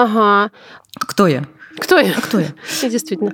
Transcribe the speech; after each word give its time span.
Ага. 0.00 0.52
Кто 0.94 1.26
я? 1.26 1.44
Кто 1.76 1.98
я? 1.98 2.14
А 2.16 2.20
кто 2.20 2.38
я? 2.38 2.54
Действительно. 2.88 3.32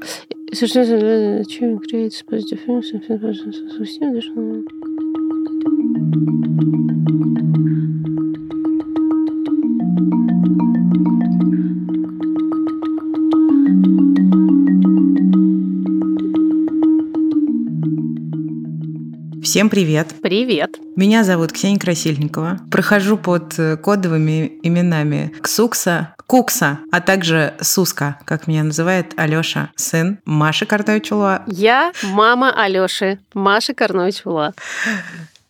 Всем 19.43 19.69
привет. 19.69 20.15
Привет. 20.23 20.84
Меня 20.97 21.25
зовут 21.25 21.53
Ксения 21.53 21.81
Красильникова. 21.81 22.61
Прохожу 22.71 23.19
под 23.19 23.59
э, 23.59 23.77
кодовыми 23.77 24.53
именами 24.63 25.35
Ксукса, 25.43 26.15
Кукса, 26.29 26.79
а 26.93 27.01
также 27.01 27.55
Суска, 27.61 28.19
как 28.25 28.47
меня 28.47 28.63
называет 28.63 29.13
Алёша, 29.17 29.71
сын 29.75 30.19
Маши 30.25 30.67
Картовичула. 30.67 31.43
Я 31.49 31.93
мама 32.05 32.53
Алёши, 32.57 33.19
Маша 33.35 33.75
Карнович-Ула. 33.75 34.55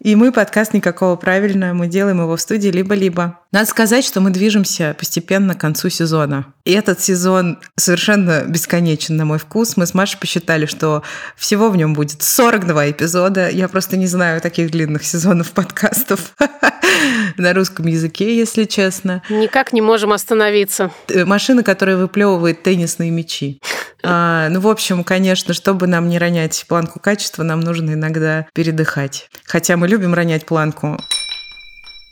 И 0.00 0.16
мы 0.16 0.32
подкаст 0.32 0.72
«Никакого 0.72 1.16
правильно», 1.16 1.72
мы 1.74 1.88
делаем 1.88 2.20
его 2.20 2.36
в 2.36 2.40
студии 2.40 2.68
«Либо-либо». 2.68 3.38
Надо 3.54 3.66
сказать, 3.66 4.04
что 4.04 4.20
мы 4.20 4.30
движемся 4.30 4.96
постепенно 4.98 5.54
к 5.54 5.60
концу 5.60 5.88
сезона. 5.88 6.46
И 6.64 6.72
этот 6.72 7.00
сезон 7.00 7.60
совершенно 7.76 8.42
бесконечен 8.48 9.16
на 9.16 9.24
мой 9.24 9.38
вкус. 9.38 9.76
Мы 9.76 9.86
с 9.86 9.94
Машей 9.94 10.18
посчитали, 10.18 10.66
что 10.66 11.04
всего 11.36 11.70
в 11.70 11.76
нем 11.76 11.94
будет 11.94 12.20
42 12.20 12.90
эпизода. 12.90 13.48
Я 13.48 13.68
просто 13.68 13.96
не 13.96 14.08
знаю 14.08 14.40
таких 14.40 14.72
длинных 14.72 15.04
сезонов 15.04 15.52
подкастов 15.52 16.34
на 17.36 17.54
русском 17.54 17.86
языке, 17.86 18.36
если 18.36 18.64
честно. 18.64 19.22
Никак 19.30 19.72
не 19.72 19.82
можем 19.82 20.12
остановиться. 20.12 20.90
Э, 21.06 21.24
Машина, 21.24 21.62
которая 21.62 21.96
выплевывает 21.96 22.64
теннисные 22.64 23.12
мячи. 23.12 23.60
А, 24.06 24.50
ну, 24.50 24.60
в 24.60 24.68
общем, 24.68 25.02
конечно, 25.02 25.54
чтобы 25.54 25.86
нам 25.86 26.10
не 26.10 26.18
ронять 26.18 26.66
планку 26.68 27.00
качества, 27.00 27.42
нам 27.42 27.60
нужно 27.60 27.94
иногда 27.94 28.46
передыхать. 28.52 29.30
Хотя 29.46 29.78
мы 29.78 29.88
любим 29.88 30.12
ронять 30.12 30.44
планку 30.44 30.98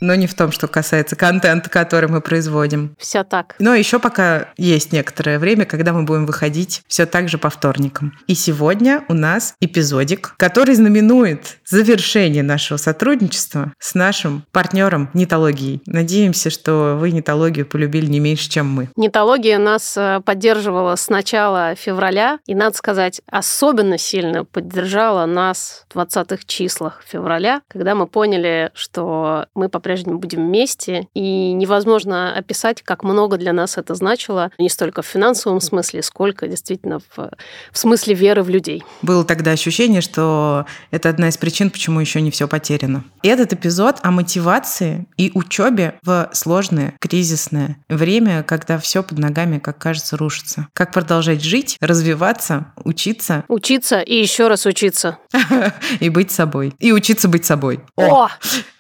но 0.03 0.15
не 0.17 0.27
в 0.27 0.35
том, 0.35 0.51
что 0.51 0.67
касается 0.67 1.17
контента, 1.17 1.71
который 1.71 2.09
мы 2.09 2.21
производим. 2.21 2.95
Все 2.99 3.23
так. 3.23 3.55
Но 3.59 3.75
еще 3.75 3.99
пока 3.99 4.49
есть 4.59 4.93
некоторое 4.93 5.39
время, 5.39 5.65
когда 5.65 5.93
мы 5.93 6.03
будем 6.03 6.27
выходить 6.27 6.83
все 6.89 7.07
так 7.07 7.29
же 7.29 7.39
по 7.39 7.49
вторникам. 7.49 8.13
И 8.27 8.35
сегодня 8.35 9.05
у 9.09 9.15
нас 9.15 9.55
эпизодик, 9.61 10.35
который 10.37 10.75
знаменует 10.75 11.59
завершение 11.65 12.43
нашего 12.43 12.79
сотрудничества 12.79 13.73
с 13.79 13.95
нашим 13.95 14.45
партнером 14.51 15.09
Нитологией. 15.15 15.81
Надеемся, 15.87 16.51
что 16.51 16.97
вы 16.99 17.13
Нитологию 17.13 17.65
полюбили 17.65 18.07
не 18.07 18.19
меньше, 18.19 18.51
чем 18.51 18.69
мы. 18.69 18.89
Нитология 18.97 19.59
нас 19.59 19.97
э, 19.97 20.21
поддерживала 20.25 20.97
с 20.97 21.09
начала 21.09 21.77
февраля, 21.77 22.41
и, 22.47 22.55
надо 22.55 22.77
сказать, 22.77 23.21
особенно 23.31 23.99
сильно 23.99 24.45
поддержала 24.45 25.27
нас 25.27 25.87
в 25.89 25.97
20-х 25.97 26.43
числах 26.47 27.03
февраля, 27.07 27.63
когда 27.69 27.95
мы 27.95 28.09
поняли, 28.09 28.71
что 28.75 29.47
мы 29.55 29.69
по 29.69 29.79
по-прежнему 29.93 30.19
будем 30.19 30.47
вместе, 30.47 31.07
и 31.13 31.53
невозможно 31.53 32.35
описать, 32.35 32.81
как 32.83 33.05
много 33.05 33.37
для 33.37 33.53
нас 33.53 33.77
это 33.77 33.95
значило, 33.95 34.51
не 34.59 34.71
столько 34.71 35.03
в 35.03 35.07
финансовом 35.07 35.61
смысле, 35.61 36.03
сколько 36.03 36.49
действительно 36.49 36.99
в, 36.99 37.31
в 37.73 37.79
смысле 37.79 38.15
веры 38.15 38.43
в 38.43 38.49
людей. 38.49 38.83
Было 39.03 39.23
тогда 39.25 39.51
ощущение, 39.51 40.01
что 40.01 40.65
это 40.91 41.11
одна 41.11 41.29
из 41.29 41.37
причин, 41.37 41.69
почему 41.71 42.01
еще 42.01 42.23
не 42.23 42.31
все 42.31 42.49
потеряно. 42.49 43.05
И 43.23 43.29
этот 43.29 43.53
эпизод 43.53 43.97
о 44.03 44.11
мотивации 44.11 45.07
и 45.19 45.31
учебе 45.35 45.99
в 46.03 46.31
сложное, 46.33 46.95
кризисное 46.99 47.77
время, 47.91 48.43
когда 48.43 48.79
все 48.79 49.03
под 49.03 49.19
ногами, 49.19 49.59
как 49.59 49.77
кажется, 49.77 50.17
рушится. 50.17 50.69
Как 50.73 50.93
продолжать 50.93 51.43
жить, 51.43 51.77
развиваться, 51.83 52.73
учиться. 52.83 53.45
Учиться 53.49 54.01
и 54.01 54.15
еще 54.15 54.49
раз 54.49 54.65
учиться. 54.65 55.19
И 56.01 56.09
быть 56.09 56.31
собой. 56.31 56.73
И 56.79 56.93
учиться 56.93 57.29
быть 57.29 57.45
собой. 57.45 57.81
О! 57.97 58.29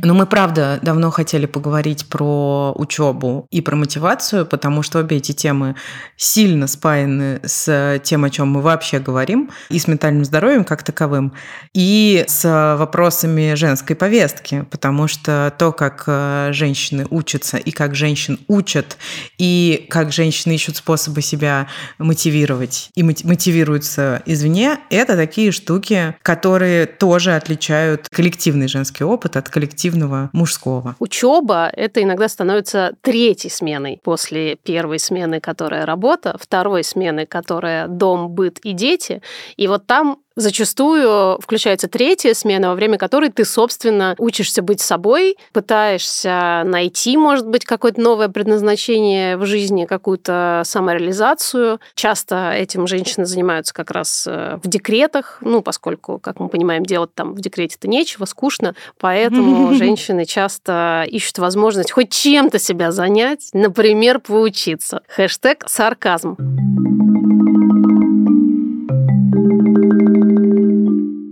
Но 0.00 0.14
мы, 0.14 0.26
правда, 0.26 0.78
давно 0.80 1.10
хотели 1.10 1.46
поговорить 1.46 2.06
про 2.06 2.72
учебу 2.76 3.48
и 3.50 3.60
про 3.60 3.74
мотивацию, 3.74 4.46
потому 4.46 4.82
что 4.82 5.00
обе 5.00 5.16
эти 5.16 5.32
темы 5.32 5.74
сильно 6.16 6.68
спаяны 6.68 7.40
с 7.44 8.00
тем, 8.04 8.24
о 8.24 8.30
чем 8.30 8.48
мы 8.48 8.60
вообще 8.60 9.00
говорим, 9.00 9.50
и 9.70 9.78
с 9.78 9.88
ментальным 9.88 10.24
здоровьем 10.24 10.64
как 10.64 10.84
таковым, 10.84 11.32
и 11.74 12.24
с 12.28 12.76
вопросами 12.78 13.54
женской 13.54 13.96
повестки, 13.96 14.64
потому 14.70 15.08
что 15.08 15.52
то, 15.58 15.72
как 15.72 16.04
э, 16.06 16.50
женщины 16.52 17.04
учатся, 17.10 17.56
и 17.56 17.72
как 17.72 17.96
женщин 17.96 18.38
учат, 18.46 18.98
и 19.36 19.86
как 19.90 20.12
женщины 20.12 20.54
ищут 20.54 20.76
способы 20.76 21.22
себя 21.22 21.66
мотивировать 21.98 22.90
и 22.94 23.02
мотивируются 23.02 24.22
извне, 24.26 24.78
это 24.90 25.16
такие 25.16 25.50
штуки, 25.50 26.14
которые 26.22 26.86
тоже 26.86 27.34
отличают 27.34 28.08
коллективный 28.08 28.68
женский 28.68 29.02
опыт 29.02 29.36
от 29.36 29.48
коллективного 29.48 29.87
активного 29.88 30.30
мужского. 30.32 30.96
Учеба 30.98 31.70
это 31.72 32.02
иногда 32.02 32.28
становится 32.28 32.92
третьей 33.00 33.50
сменой 33.50 34.00
после 34.02 34.56
первой 34.56 34.98
смены, 34.98 35.40
которая 35.40 35.86
работа, 35.86 36.36
второй 36.40 36.84
смены, 36.84 37.26
которая 37.26 37.88
дом, 37.88 38.30
быт 38.30 38.58
и 38.60 38.72
дети. 38.72 39.22
И 39.56 39.66
вот 39.66 39.86
там 39.86 40.18
зачастую 40.38 41.38
включается 41.40 41.88
третья 41.88 42.32
смена, 42.32 42.68
во 42.68 42.74
время 42.74 42.96
которой 42.96 43.30
ты, 43.30 43.44
собственно, 43.44 44.14
учишься 44.18 44.62
быть 44.62 44.80
собой, 44.80 45.36
пытаешься 45.52 46.62
найти, 46.64 47.16
может 47.16 47.46
быть, 47.46 47.64
какое-то 47.64 48.00
новое 48.00 48.28
предназначение 48.28 49.36
в 49.36 49.44
жизни, 49.46 49.84
какую-то 49.84 50.62
самореализацию. 50.64 51.80
Часто 51.94 52.52
этим 52.52 52.86
женщины 52.86 53.26
занимаются 53.26 53.74
как 53.74 53.90
раз 53.90 54.26
э, 54.26 54.58
в 54.62 54.68
декретах, 54.68 55.38
ну, 55.40 55.60
поскольку, 55.60 56.18
как 56.18 56.38
мы 56.38 56.48
понимаем, 56.48 56.84
делать 56.84 57.12
там 57.14 57.34
в 57.34 57.40
декрете-то 57.40 57.88
нечего, 57.88 58.24
скучно, 58.24 58.74
поэтому 58.98 59.74
женщины 59.74 60.24
часто 60.24 61.04
ищут 61.08 61.38
возможность 61.38 61.90
хоть 61.90 62.10
чем-то 62.10 62.58
себя 62.58 62.92
занять, 62.92 63.50
например, 63.52 64.20
поучиться. 64.20 65.02
Хэштег 65.08 65.64
сарказм. 65.66 66.36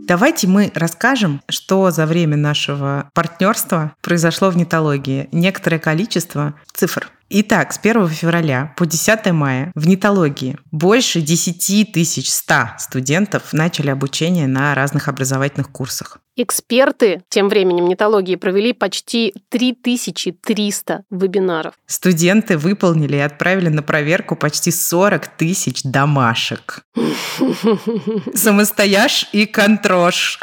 Давайте 0.06 0.46
мы 0.46 0.70
расскажем, 0.72 1.42
что 1.48 1.90
за 1.90 2.06
время 2.06 2.36
нашего 2.36 3.10
партнерства 3.12 3.92
произошло 4.02 4.50
в 4.50 4.56
нетологии. 4.56 5.28
Некоторое 5.32 5.80
количество 5.80 6.54
цифр. 6.72 7.10
Итак, 7.28 7.72
с 7.72 7.80
1 7.82 8.08
февраля 8.10 8.72
по 8.76 8.86
10 8.86 9.32
мая 9.32 9.72
в 9.74 9.88
нетологии 9.88 10.58
больше 10.70 11.20
10 11.20 11.92
100 12.28 12.54
студентов 12.78 13.52
начали 13.52 13.90
обучение 13.90 14.46
на 14.46 14.76
разных 14.76 15.08
образовательных 15.08 15.70
курсах. 15.72 16.18
Эксперты 16.38 17.22
тем 17.30 17.48
временем 17.48 17.88
нетологии 17.88 18.36
провели 18.36 18.74
почти 18.74 19.32
3300 19.48 21.04
вебинаров. 21.10 21.74
Студенты 21.86 22.58
выполнили 22.58 23.16
и 23.16 23.20
отправили 23.20 23.68
на 23.68 23.82
проверку 23.82 24.36
почти 24.36 24.70
40 24.70 25.28
тысяч 25.28 25.82
домашек. 25.82 26.82
Самостояж 28.34 29.28
и 29.32 29.46
контрош. 29.46 30.38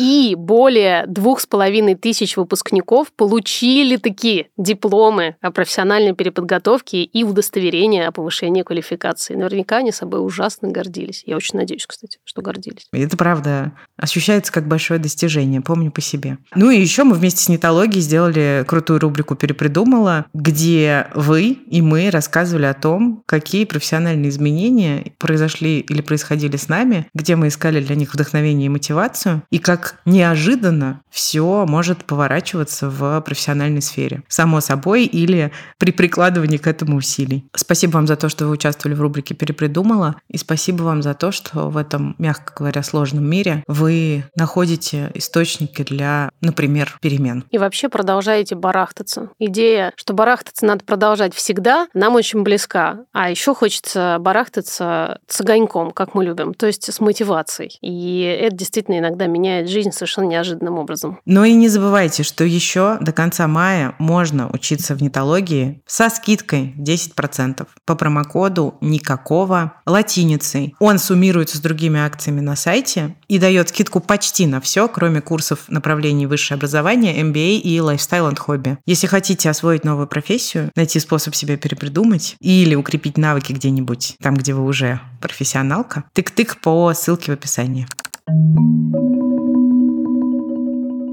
И 0.00 0.34
более 0.34 1.04
двух 1.06 1.40
с 1.40 1.46
половиной 1.46 1.94
тысяч 1.94 2.38
выпускников 2.38 3.12
получили 3.12 3.98
такие 3.98 4.46
дипломы 4.56 5.36
о 5.42 5.50
профессиональной 5.50 6.14
переподготовке 6.14 7.02
и 7.02 7.22
удостоверения 7.22 8.08
о 8.08 8.12
повышении 8.12 8.62
квалификации. 8.62 9.34
Наверняка 9.34 9.76
они 9.76 9.92
собой 9.92 10.24
ужасно 10.24 10.70
гордились. 10.70 11.22
Я 11.26 11.36
очень 11.36 11.58
надеюсь, 11.58 11.86
кстати, 11.86 12.18
что 12.24 12.40
гордились. 12.40 12.86
Это 12.92 13.18
правда. 13.18 13.72
Ощущается 13.98 14.50
как 14.50 14.66
большое 14.66 14.98
достижение, 14.98 15.60
помню 15.60 15.90
по 15.90 16.00
себе. 16.00 16.38
Ну 16.54 16.70
и 16.70 16.80
еще 16.80 17.04
мы 17.04 17.14
вместе 17.14 17.42
с 17.42 17.50
нетологией 17.50 18.00
сделали 18.00 18.64
крутую 18.66 19.00
рубрику 19.00 19.34
«Перепридумала», 19.34 20.24
где 20.32 21.08
вы 21.14 21.58
и 21.70 21.82
мы 21.82 22.08
рассказывали 22.08 22.64
о 22.64 22.72
том, 22.72 23.22
какие 23.26 23.66
профессиональные 23.66 24.30
изменения 24.30 25.12
произошли 25.18 25.80
или 25.80 26.00
происходили 26.00 26.56
с 26.56 26.68
нами, 26.68 27.06
где 27.12 27.36
мы 27.36 27.48
искали 27.48 27.84
для 27.84 27.96
них 27.96 28.14
вдохновение 28.14 28.66
и 28.66 28.70
мотивацию, 28.70 29.42
и 29.50 29.58
как 29.58 29.89
неожиданно 30.04 31.02
все 31.10 31.64
может 31.66 32.04
поворачиваться 32.04 32.88
в 32.88 33.20
профессиональной 33.22 33.82
сфере. 33.82 34.22
Само 34.28 34.60
собой 34.60 35.04
или 35.04 35.52
при 35.78 35.90
прикладывании 35.90 36.56
к 36.58 36.66
этому 36.66 36.96
усилий. 36.96 37.44
Спасибо 37.54 37.92
вам 37.92 38.06
за 38.06 38.16
то, 38.16 38.28
что 38.28 38.46
вы 38.46 38.52
участвовали 38.52 38.94
в 38.94 39.00
рубрике 39.00 39.34
«Перепридумала», 39.34 40.16
и 40.28 40.36
спасибо 40.36 40.82
вам 40.82 41.02
за 41.02 41.14
то, 41.14 41.32
что 41.32 41.70
в 41.70 41.76
этом, 41.76 42.14
мягко 42.18 42.52
говоря, 42.56 42.82
сложном 42.82 43.24
мире 43.24 43.64
вы 43.66 44.24
находите 44.36 45.10
источники 45.14 45.82
для, 45.82 46.30
например, 46.40 46.98
перемен. 47.00 47.44
И 47.50 47.58
вообще 47.58 47.88
продолжаете 47.88 48.54
барахтаться. 48.54 49.30
Идея, 49.38 49.92
что 49.96 50.12
барахтаться 50.12 50.66
надо 50.66 50.84
продолжать 50.84 51.34
всегда, 51.34 51.88
нам 51.94 52.14
очень 52.14 52.42
близка. 52.42 53.04
А 53.12 53.30
еще 53.30 53.54
хочется 53.54 54.18
барахтаться 54.20 55.20
с 55.26 55.40
огоньком, 55.40 55.90
как 55.92 56.14
мы 56.14 56.24
любим, 56.24 56.54
то 56.54 56.66
есть 56.66 56.92
с 56.92 57.00
мотивацией. 57.00 57.78
И 57.80 58.20
это 58.22 58.56
действительно 58.56 58.98
иногда 58.98 59.26
меняет 59.26 59.68
жизнь 59.68 59.79
жизнь 59.80 59.92
совершенно 59.92 60.26
неожиданным 60.26 60.78
образом. 60.78 61.18
Но 61.24 61.44
и 61.44 61.54
не 61.54 61.68
забывайте, 61.68 62.22
что 62.22 62.44
еще 62.44 62.98
до 63.00 63.12
конца 63.12 63.48
мая 63.48 63.94
можно 63.98 64.50
учиться 64.50 64.94
в 64.94 65.02
нетологии 65.02 65.80
со 65.86 66.10
скидкой 66.10 66.74
10% 66.76 67.66
по 67.86 67.94
промокоду 67.94 68.74
никакого 68.80 69.74
латиницей. 69.86 70.74
Он 70.78 70.98
суммируется 70.98 71.56
с 71.56 71.60
другими 71.60 71.98
акциями 71.98 72.40
на 72.40 72.56
сайте 72.56 73.16
и 73.28 73.38
дает 73.38 73.70
скидку 73.70 74.00
почти 74.00 74.46
на 74.46 74.60
все, 74.60 74.86
кроме 74.88 75.20
курсов 75.20 75.60
направлений 75.68 76.26
высшее 76.26 76.56
образование, 76.56 77.22
MBA 77.22 77.58
и 77.58 77.80
лайфстайл 77.80 78.28
и 78.28 78.36
хобби. 78.36 78.78
Если 78.86 79.06
хотите 79.06 79.48
освоить 79.48 79.84
новую 79.84 80.06
профессию, 80.06 80.70
найти 80.76 81.00
способ 81.00 81.34
себя 81.34 81.56
перепридумать 81.56 82.36
или 82.40 82.74
укрепить 82.74 83.16
навыки 83.16 83.52
где-нибудь 83.52 84.16
там, 84.20 84.34
где 84.34 84.52
вы 84.52 84.64
уже 84.64 85.00
профессионалка, 85.20 86.04
тык-тык 86.14 86.56
по 86.62 86.92
ссылке 86.94 87.32
в 87.32 87.34
описании. 87.34 87.86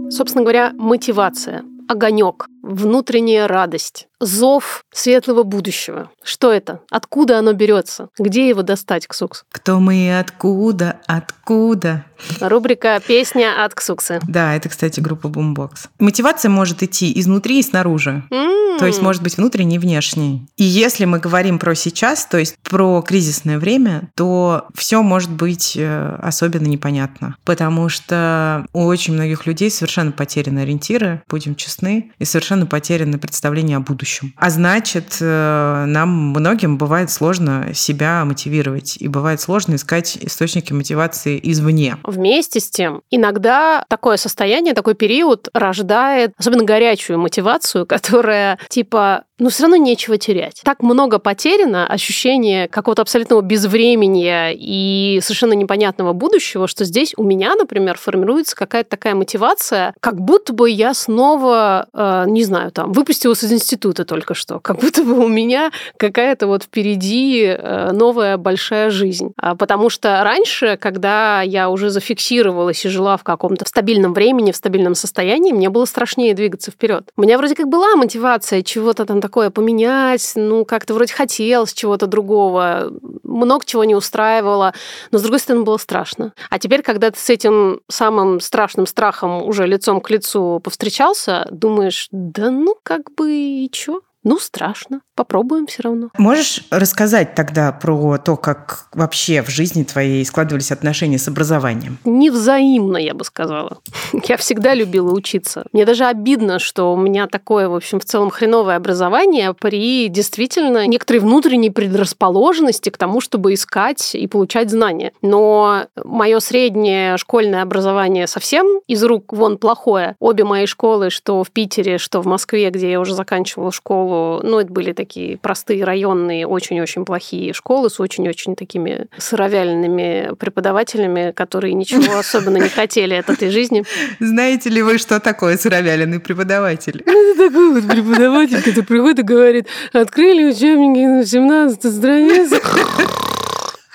Собственно 0.10 0.44
говоря, 0.44 0.72
мотивация, 0.78 1.64
огонек, 1.88 2.48
внутренняя 2.64 3.48
радость, 3.48 4.08
зов 4.20 4.84
светлого 4.94 5.44
будущего. 5.44 6.12
Что 6.24 6.52
это? 6.52 6.82
Откуда 6.90 7.40
оно 7.40 7.54
берется? 7.54 8.10
Где 8.18 8.50
его 8.50 8.62
достать, 8.62 9.08
Ксукс? 9.08 9.44
Кто 9.52 9.80
мы 9.80 9.96
и 9.96 10.10
откуда? 10.10 11.00
Откуда? 11.08 12.06
Рубрика 12.42 13.00
«Песня 13.06 13.64
от 13.64 13.76
Ксуксы». 13.76 14.20
Да, 14.28 14.56
это, 14.56 14.70
кстати, 14.70 15.00
группа 15.00 15.28
Boombox. 15.28 15.90
Мотивация 16.00 16.50
может 16.50 16.84
идти 16.84 17.12
изнутри 17.20 17.60
и 17.60 17.64
снаружи. 17.64 18.24
М-м. 18.32 18.67
То 18.80 18.86
есть 18.86 19.02
может 19.02 19.24
быть 19.24 19.38
внутренней 19.38 19.76
и 19.76 19.80
внешней. 19.80 20.48
И 20.58 20.64
если 20.64 21.06
мы 21.06 21.20
говорим 21.20 21.60
про 21.60 21.76
сейчас, 21.76 22.26
то 22.26 22.38
есть 22.38 22.56
про 22.64 23.02
кризисное 23.02 23.60
время, 23.60 24.10
то 24.16 24.68
все 24.76 25.02
может 25.02 25.32
быть 25.32 25.76
э, 25.76 26.20
особенно 26.22 26.68
непонятно. 26.68 27.36
Потому 27.46 27.90
что 27.90 28.66
у 28.74 28.86
очень 28.86 29.14
многих 29.14 29.46
людей 29.46 29.70
совершенно 29.72 30.12
потеряны 30.12 30.60
ориентиры, 30.60 31.22
будем 31.30 31.56
честны, 31.56 32.12
и 32.20 32.26
совершенно 32.26 32.66
потеряны 32.66 33.18
представления 33.18 33.78
о 33.78 33.82
будущем. 33.82 34.34
А 34.38 34.50
значит, 34.50 35.18
э, 35.20 35.86
нам 35.88 36.10
многим 36.10 36.78
бывает 36.78 37.12
сложно 37.12 37.74
себя 37.74 38.24
мотивировать. 38.26 38.98
И 38.98 39.08
бывает 39.08 39.42
сложно 39.42 39.76
искать 39.76 40.18
источники 40.22 40.74
мотивации 40.74 41.40
извне. 41.44 41.98
Вместе 42.04 42.60
с 42.60 42.70
тем, 42.70 43.02
иногда 43.12 43.86
такое 43.88 44.18
состояние, 44.18 44.74
такой 44.74 44.96
период 44.96 45.50
рождает 45.54 46.34
особенно 46.38 46.64
горячую 46.64 47.20
мотивацию, 47.20 47.86
которая 47.88 48.60
типа 48.70 49.27
но 49.40 49.50
все 49.50 49.64
равно 49.64 49.76
нечего 49.78 50.18
терять. 50.18 50.62
Так 50.64 50.82
много 50.82 51.20
потеряно, 51.20 51.88
ощущение 51.88 52.68
какого-то 52.68 53.04
абсолютного 53.04 53.42
безвремения 53.42 54.52
и 54.54 55.20
совершенно 55.22 55.54
непонятного 55.54 56.14
будущего, 56.14 56.68
что 56.68 56.86
здесь 56.86 57.14
у 57.18 57.24
меня, 57.24 57.56
например, 57.56 57.98
формируется 57.98 58.56
какая-то 58.56 58.90
такая 58.90 59.16
мотивация, 59.16 59.94
как 60.00 60.20
будто 60.20 60.54
бы 60.54 60.70
я 60.70 60.94
снова, 60.94 61.88
э, 61.94 62.26
не 62.28 62.44
знаю, 62.44 62.72
там, 62.72 62.92
выпустилась 62.92 63.44
из 63.44 63.52
института 63.52 64.06
только 64.06 64.34
что, 64.34 64.60
как 64.60 64.80
будто 64.80 65.04
бы 65.04 65.14
у 65.14 65.28
меня 65.28 65.72
какая-то 65.98 66.48
вот 66.48 66.64
впереди 66.64 67.46
э, 67.46 67.92
новая 67.92 68.38
большая 68.38 68.90
жизнь. 68.90 69.34
А 69.38 69.56
потому 69.56 69.90
что 69.90 70.22
раньше, 70.24 70.78
когда 70.78 71.42
я 71.42 71.70
уже 71.70 71.90
зафиксировалась 71.90 72.84
и 72.86 72.90
жила 72.90 73.18
в 73.18 73.24
каком-то 73.24 73.66
стабильном 73.68 74.14
времени, 74.14 74.52
в 74.52 74.56
стабильном 74.56 74.96
состоянии, 74.96 75.52
мне 75.52 75.70
было 75.70 75.86
страшнее 75.86 76.34
двигаться 76.34 76.72
вперед. 76.72 77.04
У 77.16 77.22
меня 77.22 77.38
вроде 77.38 77.56
как 77.56 77.68
была 77.68 77.96
мотивация 77.96 78.62
чего-то 78.64 79.06
там 79.06 79.20
такое 79.28 79.50
поменять, 79.50 80.32
ну, 80.36 80.64
как-то 80.64 80.94
вроде 80.94 81.14
хотелось 81.14 81.74
чего-то 81.74 82.08
другого, 82.08 82.94
много 83.24 83.66
чего 83.66 83.84
не 83.84 83.94
устраивало, 83.94 84.74
но, 85.12 85.20
с 85.20 85.22
другой 85.22 85.40
стороны, 85.40 85.66
было 85.66 85.76
страшно. 85.76 86.32
А 86.50 86.60
теперь, 86.60 86.82
когда 86.82 87.12
ты 87.12 87.20
с 87.20 87.30
этим 87.30 87.82
самым 87.90 88.40
страшным 88.40 88.88
страхом 88.88 89.44
уже 89.44 89.68
лицом 89.68 90.00
к 90.00 90.10
лицу 90.10 90.62
повстречался, 90.64 91.46
думаешь, 91.52 92.08
да 92.12 92.50
ну, 92.50 92.78
как 92.84 93.14
бы 93.18 93.34
и 93.34 93.70
чё? 93.70 94.00
Ну, 94.24 94.40
страшно. 94.40 95.02
Попробуем 95.18 95.66
все 95.66 95.82
равно. 95.82 96.10
Можешь 96.20 96.64
рассказать 96.70 97.34
тогда 97.34 97.72
про 97.72 98.20
то, 98.20 98.38
как 98.38 98.88
вообще 98.94 99.42
в 99.42 99.50
жизни 99.50 99.82
твоей 99.82 100.24
складывались 100.24 100.72
отношения 100.72 101.18
с 101.18 101.28
образованием? 101.28 101.98
Невзаимно, 102.06 102.98
я 102.98 103.16
бы 103.16 103.24
сказала. 103.24 103.80
Я 104.28 104.38
всегда 104.38 104.76
любила 104.76 105.12
учиться. 105.12 105.66
Мне 105.74 105.86
даже 105.86 106.06
обидно, 106.06 106.60
что 106.60 106.94
у 106.94 106.98
меня 106.98 107.26
такое, 107.26 107.68
в 107.68 107.74
общем, 107.74 108.00
в 108.00 108.06
целом 108.06 108.30
хреновое 108.30 108.76
образование 108.76 109.56
при 109.56 110.08
действительно 110.08 110.86
некоторой 110.86 111.20
внутренней 111.20 111.72
предрасположенности 111.72 112.92
к 112.92 112.98
тому, 113.00 113.20
чтобы 113.20 113.56
искать 113.56 114.14
и 114.14 114.28
получать 114.28 114.70
знания. 114.70 115.14
Но 115.24 115.88
мое 115.96 116.40
среднее 116.40 117.18
школьное 117.18 117.64
образование 117.64 118.28
совсем 118.28 118.82
из 118.86 119.04
рук 119.04 119.34
вон 119.34 119.58
плохое. 119.58 120.16
Обе 120.20 120.44
мои 120.44 120.68
школы, 120.68 121.10
что 121.10 121.44
в 121.44 121.50
Питере, 121.50 121.98
что 121.98 122.22
в 122.22 122.28
Москве, 122.28 122.70
где 122.70 122.92
я 122.92 123.00
уже 123.00 123.16
заканчивала 123.16 123.72
школу, 123.72 124.42
ну, 124.44 124.60
это 124.60 124.72
были 124.72 124.94
такие 124.94 125.07
такие 125.08 125.38
простые 125.38 125.84
районные, 125.86 126.46
очень-очень 126.46 127.06
плохие 127.06 127.54
школы 127.54 127.90
с 127.90 128.00
очень-очень 128.00 128.56
такими 128.56 129.08
сыровяленными 129.18 130.36
преподавателями, 130.38 131.32
которые 131.32 131.74
ничего 131.74 132.18
особенно 132.20 132.58
не 132.58 132.70
хотели 132.70 133.14
от 133.14 133.30
этой 133.30 133.50
жизни. 133.50 133.84
Знаете 134.20 134.70
ли 134.70 134.82
вы, 134.82 134.98
что 134.98 135.20
такое 135.20 135.58
сыровяленый 135.58 136.20
преподаватель? 136.20 137.02
Ну, 137.06 137.32
это 137.32 137.48
такой 137.48 137.82
вот 137.82 137.90
преподаватель, 137.90 138.62
который 138.62 138.84
приходит 138.84 139.20
и 139.20 139.24
говорит, 139.24 139.68
открыли 139.94 140.46
учебники 140.46 141.06
на 141.06 141.26
17 141.26 141.96
странице. 141.96 142.62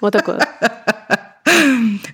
Вот 0.00 0.12
такое. 0.12 0.40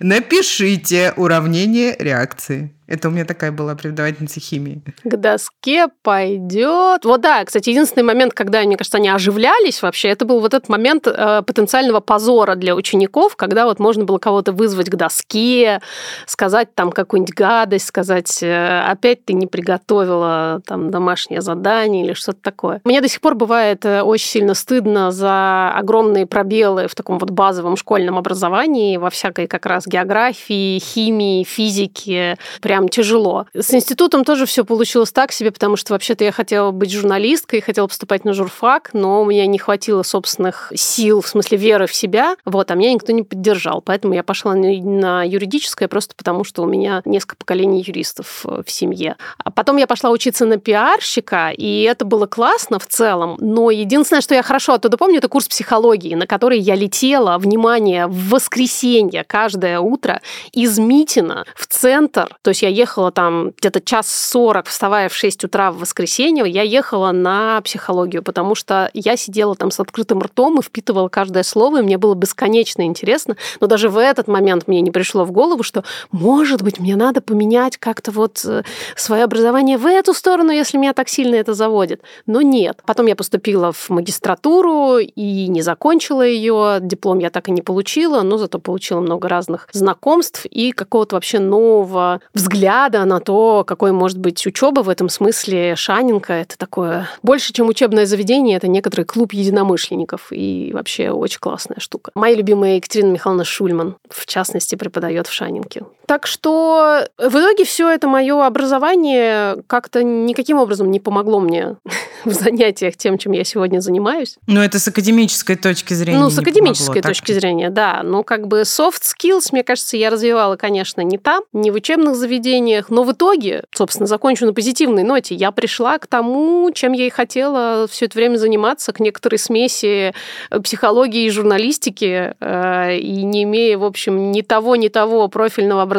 Напишите 0.01 1.13
уравнение 1.17 1.95
реакции. 1.99 2.75
Это 2.89 3.09
у 3.09 3.11
меня 3.11 3.27
такая 3.27 3.53
была 3.53 3.75
преподавательница 3.75 4.41
химии. 4.41 4.83
К 5.05 5.17
доске 5.17 5.89
пойдет. 6.03 7.05
Вот 7.05 7.21
да, 7.21 7.45
кстати, 7.45 7.69
единственный 7.69 8.03
момент, 8.03 8.33
когда, 8.33 8.63
мне 8.63 8.77
кажется, 8.77 8.97
они 8.97 9.11
оживлялись 9.11 9.83
вообще, 9.83 10.09
это 10.09 10.25
был 10.25 10.41
вот 10.41 10.55
этот 10.55 10.71
момент 10.71 11.07
э, 11.07 11.43
потенциального 11.43 12.01
позора 12.01 12.55
для 12.55 12.75
учеников, 12.75 13.37
когда 13.37 13.67
вот 13.67 13.79
можно 13.79 14.05
было 14.05 14.19
кого-то 14.19 14.53
вызвать 14.53 14.89
к 14.89 14.97
доске, 14.97 15.83
сказать 16.25 16.75
там 16.75 16.91
какую-нибудь 16.91 17.35
гадость, 17.35 17.87
сказать, 17.87 18.43
э, 18.43 18.81
опять 18.81 19.23
ты 19.27 19.35
не 19.35 19.47
приготовила 19.47 20.63
там 20.65 20.91
домашнее 20.91 21.43
задание 21.43 22.07
или 22.07 22.15
что-то 22.15 22.41
такое. 22.41 22.81
Мне 22.85 23.03
до 23.03 23.09
сих 23.09 23.21
пор 23.21 23.35
бывает 23.35 23.85
э, 23.85 24.01
очень 24.01 24.29
сильно 24.29 24.55
стыдно 24.55 25.11
за 25.11 25.71
огромные 25.75 26.27
пробелы 26.27 26.89
в 26.89 26.95
таком 26.95 27.19
вот 27.19 27.31
базовом 27.31 27.77
школьном 27.77 28.17
образовании, 28.17 28.97
во 28.97 29.11
всякой 29.11 29.47
как 29.47 29.67
раз 29.67 29.87
географии, 29.87 30.79
химии, 30.79 31.45
физике, 31.45 32.39
прям 32.63 32.78
прям 32.79 32.89
тяжело. 32.89 33.47
С 33.55 33.75
институтом 33.75 34.25
тоже 34.25 34.47
все 34.47 34.65
получилось 34.65 35.11
так 35.11 35.33
себе, 35.33 35.51
потому 35.51 35.77
что 35.77 35.93
вообще-то 35.93 36.25
я 36.25 36.31
хотела 36.31 36.71
быть 36.71 36.93
журналисткой, 36.93 37.61
хотела 37.61 37.89
поступать 37.89 38.25
на 38.25 38.33
журфак, 38.33 38.91
но 38.93 39.23
у 39.23 39.27
меня 39.27 39.47
не 39.47 39.59
хватило 39.59 40.05
собственных 40.05 40.73
сил, 40.77 41.21
в 41.21 41.29
смысле 41.29 41.59
веры 41.59 41.87
в 41.87 41.95
себя, 41.95 42.37
вот, 42.45 42.71
а 42.71 42.75
меня 42.75 42.93
никто 42.93 43.13
не 43.13 43.25
поддержал. 43.25 43.83
Поэтому 43.83 44.15
я 44.15 44.23
пошла 44.23 44.55
на 44.55 45.25
юридическое 45.25 45.89
просто 45.89 46.15
потому, 46.17 46.45
что 46.45 46.63
у 46.63 46.67
меня 46.67 47.03
несколько 47.05 47.37
поколений 47.37 47.83
юристов 47.83 48.45
э, 48.45 48.63
в 48.65 48.71
семье. 48.71 49.17
А 49.39 49.51
потом 49.51 49.77
я 49.77 49.87
пошла 49.87 50.11
учиться 50.11 50.47
на 50.47 50.59
пиарщика, 50.59 51.51
и 51.51 51.83
это 51.83 52.05
было 52.05 52.27
классно 52.27 52.79
в 52.79 52.87
целом, 52.87 53.37
но 53.41 53.71
единственное, 53.71 54.21
что 54.21 54.35
я 54.35 54.43
хорошо 54.43 54.75
оттуда 54.75 54.97
помню, 54.97 55.19
это 55.19 55.29
курс 55.29 55.49
психологии, 55.49 56.15
на 56.15 56.27
который 56.27 56.61
я 56.61 56.77
летела, 56.77 57.39
внимание, 57.39 58.07
в 58.07 58.29
воскресенье 58.29 59.25
каждое 59.25 59.81
утро 59.81 60.21
из 60.53 60.79
Митина 60.79 61.45
в 61.57 61.67
центр, 61.67 62.37
то 62.43 62.51
есть 62.51 62.63
я 62.63 62.68
я 62.69 62.75
ехала 62.75 63.11
там 63.11 63.53
где-то 63.57 63.81
час 63.81 64.13
сорок, 64.13 64.67
вставая 64.67 65.09
в 65.09 65.15
6 65.15 65.45
утра 65.45 65.73
в 65.73 65.79
воскресенье, 65.79 66.45
я 66.47 66.63
ехала 66.63 67.13
на 67.13 67.61
психологию, 67.63 68.23
потому 68.23 68.55
что 68.55 68.91
я 68.93 69.17
сидела 69.17 69.55
там 69.55 69.71
с 69.71 69.81
открытым 69.81 70.21
ртом 70.21 70.59
и 70.59 70.63
впитывала 70.63 71.09
каждое 71.09 71.43
слово, 71.43 71.79
и 71.79 71.83
мне 71.83 71.99
было 71.99 72.15
бесконечно 72.15 72.83
интересно. 72.83 73.37
Но 73.61 73.67
даже 73.67 73.89
в 73.89 73.97
этот 73.97 74.29
момент 74.29 74.69
мне 74.69 74.81
не 74.81 74.91
пришло 74.91 75.25
в 75.25 75.33
голову, 75.33 75.63
что, 75.63 75.85
может 76.13 76.63
быть, 76.63 76.79
мне 76.79 76.97
надо 76.97 77.21
поменять 77.21 77.77
как-то 77.79 78.11
вот 78.11 78.45
э, 78.45 78.63
свое 78.97 79.25
образование 79.25 79.79
в 79.79 79.87
эту 79.87 80.15
сторону, 80.15 80.53
если 80.53 80.79
меня 80.79 80.93
так 80.93 81.09
сильно 81.09 81.37
это 81.37 81.55
заводит. 81.55 82.03
Но 82.27 82.43
нет. 82.43 82.83
Потом 82.85 83.07
я 83.07 83.17
поступила 83.17 83.73
в 83.73 83.91
магистратуру 83.91 84.99
и 84.99 85.49
не 85.49 85.63
закончила 85.63 86.23
ее. 86.23 86.79
Диплом 86.81 87.19
я 87.19 87.31
так 87.31 87.49
и 87.49 87.53
не 87.53 87.63
получила, 87.63 88.23
но 88.23 88.37
зато 88.37 88.59
получила 88.59 89.01
много 89.01 89.29
разных 89.29 89.69
знакомств 89.73 90.45
и 90.45 90.73
какого-то 90.73 91.17
вообще 91.17 91.39
нового 91.39 92.21
взгляда 92.35 92.58
взгляда 92.59 93.05
на 93.05 93.21
то, 93.21 93.63
какой 93.65 93.93
может 93.93 94.19
быть 94.19 94.45
учеба 94.45 94.81
в 94.81 94.89
этом 94.89 95.09
смысле 95.09 95.77
Шанинка. 95.77 96.33
Это 96.33 96.59
такое 96.59 97.09
больше, 97.23 97.53
чем 97.53 97.69
учебное 97.69 98.05
заведение, 98.05 98.57
это 98.57 98.67
некоторый 98.67 99.05
клуб 99.05 99.33
единомышленников 99.33 100.29
и 100.33 100.73
вообще 100.75 101.11
очень 101.11 101.39
классная 101.39 101.79
штука. 101.79 102.11
Моя 102.15 102.35
любимая 102.35 102.77
Екатерина 102.77 103.13
Михайловна 103.13 103.45
Шульман, 103.45 103.97
в 104.11 104.27
частности, 104.27 104.75
преподает 104.75 105.29
в 105.29 105.33
Шанинке. 105.33 105.85
Так 106.09 106.27
что 106.27 107.07
в 107.19 107.29
итоге 107.29 107.67
все 107.67 107.91
это 107.91 108.09
мое 108.09 108.47
образование 108.47 109.63
как-то 109.67 110.03
никаким 110.03 110.59
образом 110.59 110.91
не 110.91 111.01
помогло 111.01 111.39
мне 111.39 111.77
в 112.25 112.33
занятиях 112.33 112.97
тем, 112.97 113.19
чем 113.19 113.33
я 113.33 113.45
сегодня 113.45 113.81
занимаюсь. 113.81 114.39
Ну, 114.47 114.63
это 114.63 114.79
с 114.79 114.89
академической 114.89 115.57
точки 115.57 115.93
зрения. 115.93 116.19
Ну, 116.19 116.31
с 116.31 116.39
академической 116.39 116.87
помогло, 116.87 117.11
точки 117.11 117.33
так? 117.33 117.41
зрения, 117.43 117.69
да. 117.69 118.01
Ну, 118.03 118.25
как 118.25 118.47
бы 118.47 118.63
soft 118.63 119.03
skills, 119.03 119.49
мне 119.53 119.63
кажется, 119.63 119.99
я 119.99 120.09
развивала, 120.09 120.57
конечно, 120.57 121.03
не 121.03 121.19
там, 121.19 121.43
не 121.53 121.71
в 121.71 121.75
учебных 121.75 122.17
заведениях, 122.17 122.89
но 122.89 123.05
в 123.05 123.13
итоге, 123.13 123.65
собственно, 123.75 124.07
закончу 124.07 124.47
на 124.47 124.55
позитивной 124.55 125.03
ноте. 125.03 125.35
Я 125.35 125.53
пришла 125.53 125.99
к 125.99 126.07
тому, 126.07 126.71
чем 126.73 126.95
я 126.95 127.07
и 127.07 127.11
хотела 127.11 127.87
все 127.87 128.07
это 128.07 128.17
время 128.17 128.39
заниматься, 128.39 128.95
к 128.95 129.01
некоторой 129.01 129.39
смеси 129.39 130.15
э, 130.49 130.61
психологии 130.61 131.27
и 131.27 131.31
журналистики, 131.31 132.35
э, 132.41 132.97
и 132.97 133.23
не 133.25 133.43
имея, 133.43 133.77
в 133.77 133.85
общем, 133.85 134.33
ни 134.33 134.41
того, 134.41 134.75
ни 134.77 134.89
того 134.89 135.29
профильного 135.29 135.83
образования, 135.83 135.98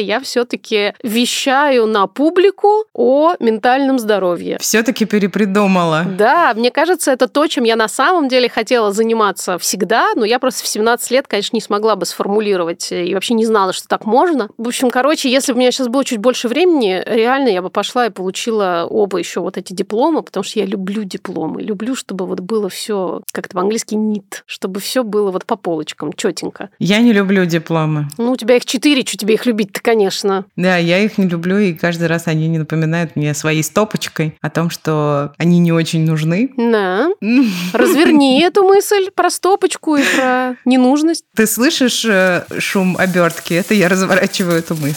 я 0.00 0.20
все-таки 0.20 0.94
вещаю 1.02 1.86
на 1.86 2.06
публику 2.06 2.84
о 2.92 3.34
ментальном 3.40 3.98
здоровье. 3.98 4.58
Все-таки 4.60 5.04
перепридумала. 5.04 6.04
Да, 6.06 6.52
мне 6.54 6.70
кажется, 6.70 7.12
это 7.12 7.28
то, 7.28 7.46
чем 7.46 7.64
я 7.64 7.76
на 7.76 7.88
самом 7.88 8.28
деле 8.28 8.48
хотела 8.48 8.92
заниматься 8.92 9.58
всегда, 9.58 10.08
но 10.14 10.24
я 10.24 10.38
просто 10.38 10.64
в 10.64 10.66
17 10.66 11.10
лет, 11.10 11.26
конечно, 11.26 11.56
не 11.56 11.60
смогла 11.60 11.96
бы 11.96 12.06
сформулировать 12.06 12.90
и 12.92 13.14
вообще 13.14 13.34
не 13.34 13.44
знала, 13.44 13.72
что 13.72 13.88
так 13.88 14.06
можно. 14.06 14.48
В 14.58 14.68
общем, 14.68 14.90
короче, 14.90 15.30
если 15.30 15.52
бы 15.52 15.56
у 15.56 15.60
меня 15.60 15.70
сейчас 15.72 15.88
было 15.88 16.04
чуть 16.04 16.18
больше 16.18 16.48
времени, 16.48 17.02
реально 17.06 17.48
я 17.48 17.62
бы 17.62 17.70
пошла 17.70 18.06
и 18.06 18.10
получила 18.10 18.86
оба 18.88 19.18
еще 19.18 19.40
вот 19.40 19.56
эти 19.56 19.72
дипломы, 19.72 20.22
потому 20.22 20.44
что 20.44 20.58
я 20.58 20.66
люблю 20.66 21.04
дипломы, 21.04 21.62
люблю, 21.62 21.94
чтобы 21.94 22.26
вот 22.26 22.40
было 22.40 22.68
все 22.68 23.22
как-то 23.32 23.54
по-английски 23.54 23.94
нит, 23.94 24.44
чтобы 24.46 24.80
все 24.80 25.04
было 25.04 25.30
вот 25.30 25.44
по 25.46 25.56
полочкам, 25.56 26.12
четенько. 26.12 26.70
Я 26.78 26.98
не 26.98 27.12
люблю 27.12 27.44
дипломы. 27.44 28.08
Ну, 28.18 28.32
у 28.32 28.36
тебя 28.36 28.56
их 28.56 28.64
четыре, 28.64 29.02
что 29.04 29.16
тебе 29.16 29.35
их 29.36 29.46
любить-то, 29.46 29.80
конечно. 29.80 30.46
Да, 30.56 30.76
я 30.76 30.98
их 30.98 31.18
не 31.18 31.28
люблю, 31.28 31.58
и 31.58 31.72
каждый 31.72 32.08
раз 32.08 32.26
они 32.26 32.48
не 32.48 32.58
напоминают 32.58 33.16
мне 33.16 33.32
своей 33.34 33.62
стопочкой 33.62 34.36
о 34.40 34.50
том, 34.50 34.70
что 34.70 35.32
они 35.38 35.58
не 35.58 35.72
очень 35.72 36.04
нужны. 36.04 36.50
Да. 36.56 37.08
Разверни 37.72 38.42
эту 38.42 38.64
мысль 38.64 39.10
про 39.14 39.30
стопочку 39.30 39.96
и 39.96 40.02
про 40.16 40.56
ненужность. 40.64 41.24
Ты 41.34 41.46
слышишь 41.46 42.04
э, 42.04 42.44
шум 42.58 42.96
обертки? 42.98 43.54
Это 43.54 43.74
я 43.74 43.88
разворачиваю 43.88 44.58
эту 44.58 44.74
мысль. 44.74 44.96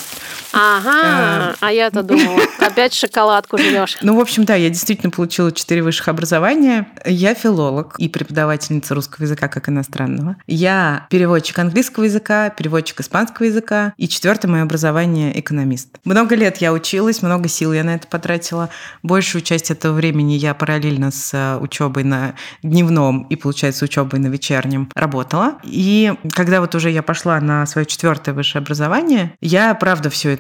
Ага, 0.52 0.92
а, 0.94 1.56
а 1.60 1.72
я-то 1.72 2.04
думала, 2.04 2.42
опять 2.60 2.94
шоколадку 2.94 3.58
жрешь. 3.58 3.98
Ну, 4.02 4.16
в 4.16 4.20
общем, 4.20 4.46
да, 4.46 4.56
я 4.56 4.70
действительно 4.70 5.12
получила 5.12 5.52
четыре 5.52 5.84
высших 5.84 6.08
образования. 6.08 6.88
Я 7.06 7.34
филолог 7.34 7.96
и 7.98 8.10
преподавательница 8.10 8.96
русского 8.96 9.24
языка 9.24 9.48
как 9.48 9.70
иностранного. 9.70 10.38
Я 10.48 11.08
переводчик 11.10 11.60
английского 11.60 12.06
языка, 12.06 12.50
переводчик 12.50 13.02
испанского 13.02 13.46
языка. 13.46 13.94
И 13.98 14.08
четвертое 14.08 14.48
мое 14.48 14.64
образование– 14.64 15.38
экономист. 15.40 15.98
Много 16.04 16.36
лет 16.36 16.58
я 16.58 16.74
училась, 16.74 17.22
много 17.22 17.48
сил 17.48 17.74
я 17.74 17.84
на 17.84 17.96
это 17.96 18.08
потратила. 18.08 18.70
Большую 19.04 19.42
часть 19.42 19.72
этого 19.72 19.94
времени 19.94 20.34
я 20.34 20.54
параллельно 20.54 21.12
с 21.12 21.32
э, 21.34 21.58
учебой 21.58 22.04
на 22.04 22.34
дневном 22.64 23.24
и, 23.24 23.36
получается, 23.36 23.86
учебой 23.86 24.20
на 24.20 24.28
вечернем 24.28 24.90
работала. 24.96 25.58
И 25.64 26.14
когда 26.34 26.62
вот 26.62 26.74
уже 26.76 26.90
я 26.90 27.04
пошла 27.04 27.40
на 27.40 27.66
свое 27.66 27.86
четвертое 27.86 28.34
высшее 28.34 28.62
образование, 28.62 29.34
я, 29.42 29.74
правда, 29.76 30.10
все 30.10 30.32
это 30.32 30.39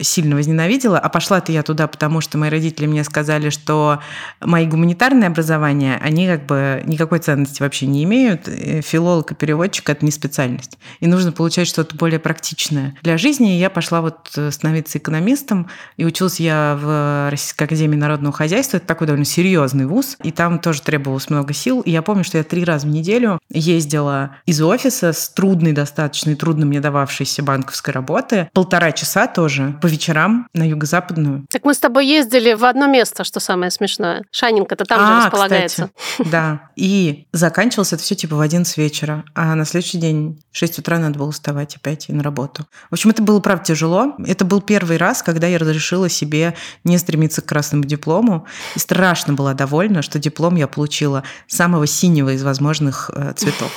сильно 0.00 0.36
возненавидела. 0.36 0.98
А 0.98 1.08
пошла-то 1.08 1.52
я 1.52 1.62
туда, 1.62 1.86
потому 1.86 2.20
что 2.20 2.38
мои 2.38 2.50
родители 2.50 2.86
мне 2.86 3.04
сказали, 3.04 3.50
что 3.50 4.00
мои 4.40 4.66
гуманитарные 4.66 5.28
образования, 5.28 5.98
они 6.02 6.26
как 6.26 6.46
бы 6.46 6.82
никакой 6.84 7.18
ценности 7.20 7.62
вообще 7.62 7.86
не 7.86 8.04
имеют. 8.04 8.48
Филолог 8.84 9.32
и 9.32 9.34
переводчик– 9.34 9.88
это 9.90 10.04
не 10.04 10.10
специальность. 10.10 10.78
И 11.00 11.06
нужно 11.06 11.32
получать 11.32 11.68
что-то 11.68 11.96
более 11.96 12.18
практичное. 12.18 12.96
Для 13.02 13.18
жизни 13.18 13.48
я 13.48 13.70
пошла 13.70 14.00
вот 14.00 14.36
становиться 14.50 14.98
экономистом, 14.98 15.68
и 15.96 16.04
училась 16.04 16.40
я 16.40 16.78
в 16.80 17.30
Российской 17.30 17.64
академии 17.64 17.96
народного 17.96 18.34
хозяйства. 18.34 18.78
Это 18.78 18.86
такой 18.86 19.06
довольно 19.06 19.24
серьезный 19.24 19.86
вуз, 19.86 20.16
и 20.22 20.30
там 20.30 20.58
тоже 20.58 20.82
требовалось 20.82 21.30
много 21.30 21.52
сил. 21.52 21.80
И 21.82 21.90
я 21.90 22.02
помню, 22.02 22.24
что 22.24 22.38
я 22.38 22.44
три 22.44 22.64
раза 22.64 22.86
в 22.86 22.90
неделю 22.90 23.38
ездила 23.48 24.36
из 24.46 24.60
офиса 24.60 25.12
с 25.12 25.28
трудной 25.28 25.72
достаточно 25.72 26.30
и 26.30 26.34
трудно 26.34 26.66
мне 26.66 26.80
дававшейся 26.80 27.42
банковской 27.42 27.92
работы, 27.92 28.48
полтора 28.52 28.92
часа 28.92 29.26
тоже 29.34 29.78
по 29.80 29.86
вечерам 29.86 30.48
на 30.54 30.66
юго-западную. 30.66 31.46
Так 31.50 31.64
мы 31.64 31.74
с 31.74 31.78
тобой 31.78 32.06
ездили 32.06 32.54
в 32.54 32.64
одно 32.64 32.86
место, 32.86 33.24
что 33.24 33.40
самое 33.40 33.70
смешное. 33.70 34.24
Шанинка-то 34.30 34.84
там 34.84 35.00
а, 35.00 35.06
же 35.06 35.26
располагается. 35.26 35.90
Кстати, 35.96 36.28
да. 36.30 36.70
И 36.76 37.26
заканчивалось 37.32 37.92
это 37.92 38.02
все 38.02 38.14
типа 38.14 38.36
в 38.36 38.40
11 38.40 38.76
вечера, 38.76 39.24
а 39.34 39.54
на 39.54 39.64
следующий 39.64 39.98
день 39.98 40.42
в 40.50 40.56
6 40.56 40.78
утра 40.80 40.98
надо 40.98 41.18
было 41.18 41.32
вставать 41.32 41.76
опять 41.76 42.08
и 42.08 42.12
на 42.12 42.22
работу. 42.22 42.66
В 42.90 42.94
общем, 42.94 43.10
это 43.10 43.22
было, 43.22 43.40
правда, 43.40 43.64
тяжело. 43.64 44.14
Это 44.26 44.44
был 44.44 44.60
первый 44.60 44.96
раз, 44.96 45.22
когда 45.22 45.46
я 45.46 45.58
разрешила 45.58 46.08
себе 46.08 46.54
не 46.84 46.98
стремиться 46.98 47.42
к 47.42 47.46
красному 47.46 47.84
диплому. 47.84 48.46
И 48.74 48.78
страшно 48.78 49.34
была 49.34 49.54
довольна, 49.54 50.02
что 50.02 50.18
диплом 50.18 50.56
я 50.56 50.66
получила 50.68 51.22
самого 51.46 51.86
синего 51.86 52.32
из 52.32 52.42
возможных 52.42 53.10
э, 53.14 53.32
цветов. 53.36 53.70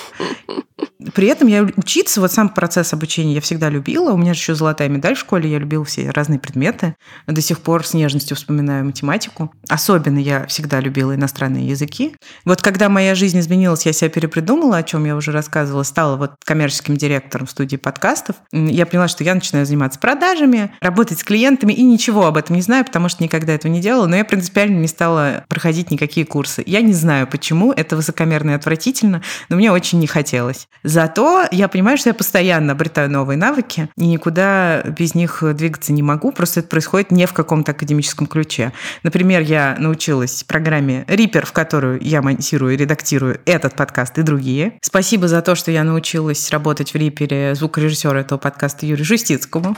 При 1.13 1.27
этом 1.27 1.47
я 1.47 1.63
учиться, 1.75 2.21
вот 2.21 2.31
сам 2.31 2.49
процесс 2.49 2.93
обучения 2.93 3.35
я 3.35 3.41
всегда 3.41 3.69
любила. 3.69 4.11
У 4.11 4.17
меня 4.17 4.33
же 4.33 4.39
еще 4.39 4.55
золотая 4.55 4.89
медаль 4.89 5.15
в 5.15 5.19
школе, 5.19 5.42
я 5.47 5.59
любила 5.59 5.85
все 5.85 6.09
разные 6.09 6.39
предметы. 6.39 6.95
До 7.27 7.41
сих 7.41 7.59
пор 7.59 7.85
с 7.85 7.93
нежностью 7.93 8.37
вспоминаю 8.37 8.85
математику. 8.85 9.53
Особенно 9.69 10.19
я 10.19 10.45
всегда 10.47 10.79
любила 10.79 11.15
иностранные 11.15 11.67
языки. 11.67 12.15
Вот 12.45 12.61
когда 12.61 12.89
моя 12.89 13.15
жизнь 13.15 13.39
изменилась, 13.39 13.85
я 13.85 13.93
себя 13.93 14.09
перепридумала, 14.09 14.77
о 14.77 14.83
чем 14.83 15.05
я 15.05 15.15
уже 15.15 15.31
рассказывала, 15.31 15.83
стала 15.83 16.15
вот 16.15 16.33
коммерческим 16.45 16.97
директором 16.97 17.47
студии 17.47 17.77
подкастов. 17.77 18.35
Я 18.51 18.85
поняла, 18.85 19.07
что 19.07 19.23
я 19.23 19.35
начинаю 19.35 19.65
заниматься 19.65 19.99
продажами, 19.99 20.71
работать 20.81 21.19
с 21.19 21.23
клиентами 21.23 21.73
и 21.73 21.83
ничего 21.83 22.25
об 22.25 22.37
этом 22.37 22.55
не 22.55 22.61
знаю, 22.61 22.85
потому 22.85 23.09
что 23.09 23.23
никогда 23.23 23.53
этого 23.53 23.71
не 23.71 23.81
делала, 23.81 24.07
но 24.07 24.15
я 24.15 24.25
принципиально 24.25 24.79
не 24.79 24.87
стала 24.87 25.45
проходить 25.47 25.91
никакие 25.91 26.25
курсы. 26.25 26.63
Я 26.65 26.81
не 26.81 26.93
знаю, 26.93 27.27
почему, 27.27 27.71
это 27.71 27.95
высокомерно 27.95 28.51
и 28.51 28.53
отвратительно, 28.53 29.21
но 29.49 29.55
мне 29.55 29.71
очень 29.71 29.99
не 29.99 30.07
хотелось. 30.07 30.67
Зато 30.83 31.45
я 31.51 31.67
понимаю, 31.67 31.97
что 31.97 32.09
я 32.09 32.13
постоянно 32.13 32.73
обретаю 32.73 33.09
новые 33.09 33.37
навыки, 33.37 33.89
и 33.97 34.05
никуда 34.05 34.81
без 34.83 35.15
них 35.15 35.32
двигаться 35.41 35.93
не 35.93 36.03
могу, 36.03 36.31
просто 36.31 36.59
это 36.59 36.69
происходит 36.69 37.11
не 37.11 37.25
в 37.25 37.33
каком-то 37.33 37.71
академическом 37.71 38.27
ключе. 38.27 38.73
Например, 39.03 39.41
я 39.41 39.75
научилась 39.79 40.43
программе 40.43 41.05
Reaper, 41.07 41.45
в 41.45 41.51
которую 41.51 41.99
я 42.01 42.21
монтирую 42.21 42.73
и 42.73 42.77
редактирую 42.77 43.39
этот 43.45 43.75
подкаст 43.75 44.17
и 44.17 44.21
другие. 44.21 44.77
Спасибо 44.81 45.27
за 45.27 45.41
то, 45.41 45.55
что 45.55 45.71
я 45.71 45.83
научилась 45.83 46.49
работать 46.51 46.91
в 46.91 46.95
Reaper 46.95 47.55
звукорежиссера 47.55 48.19
этого 48.19 48.37
подкаста 48.37 48.85
Юрию 48.85 49.05
Жустицкому. 49.05 49.75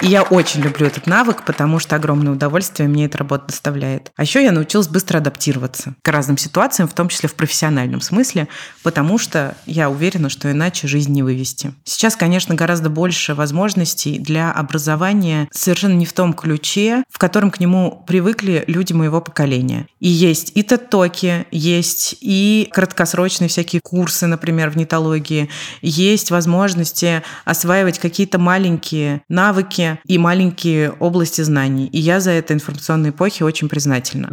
И 0.00 0.06
я 0.06 0.22
очень 0.22 0.60
люблю 0.60 0.86
этот 0.86 1.06
навык, 1.06 1.44
потому 1.44 1.78
что 1.78 1.96
огромное 1.96 2.32
удовольствие 2.32 2.88
мне 2.88 3.06
эта 3.06 3.18
работа 3.18 3.46
доставляет. 3.48 4.12
А 4.16 4.22
еще 4.22 4.42
я 4.42 4.52
научилась 4.52 4.88
быстро 4.88 5.18
адаптироваться 5.18 5.94
к 6.02 6.08
разным 6.08 6.36
ситуациям, 6.36 6.88
в 6.88 6.94
том 6.94 7.08
числе 7.08 7.28
в 7.28 7.34
профессиональном 7.34 8.00
смысле, 8.00 8.48
потому 8.82 9.18
что 9.18 9.56
я 9.66 9.88
уверена, 9.88 10.28
что 10.28 10.50
иначе 10.50 10.88
жизнь 10.88 11.12
не 11.12 11.22
вывести. 11.22 11.72
Сейчас, 11.84 12.16
конечно, 12.16 12.54
гораздо 12.54 12.90
больше 12.90 13.34
возможностей 13.34 14.18
для 14.18 14.52
образования 14.52 15.48
совершенно 15.52 15.94
не 15.94 16.06
в 16.06 16.12
том 16.12 16.34
ключе, 16.34 17.04
в 17.10 17.18
котором 17.18 17.50
к 17.50 17.60
нему 17.60 18.02
привыкли 18.06 18.64
люди 18.66 18.92
моего 18.92 19.20
поколения. 19.20 19.86
И 20.00 20.08
есть 20.08 20.52
и 20.54 20.62
тет-токи, 20.62 21.46
есть 21.50 22.16
и 22.20 22.68
краткосрочные 22.72 23.48
всякие 23.48 23.80
курсы, 23.80 24.26
например, 24.26 24.70
в 24.70 24.76
нетологии, 24.76 25.48
есть 25.80 26.30
возможности 26.30 27.22
осваивать 27.44 27.98
какие-то 27.98 28.38
маленькие 28.38 29.22
навыки, 29.28 29.83
и 30.06 30.18
маленькие 30.18 30.90
области 30.90 31.42
знаний. 31.42 31.86
И 31.86 31.98
я 31.98 32.20
за 32.20 32.30
это 32.30 32.54
информационной 32.54 33.10
эпохи 33.10 33.42
очень 33.42 33.68
признательна 33.68 34.30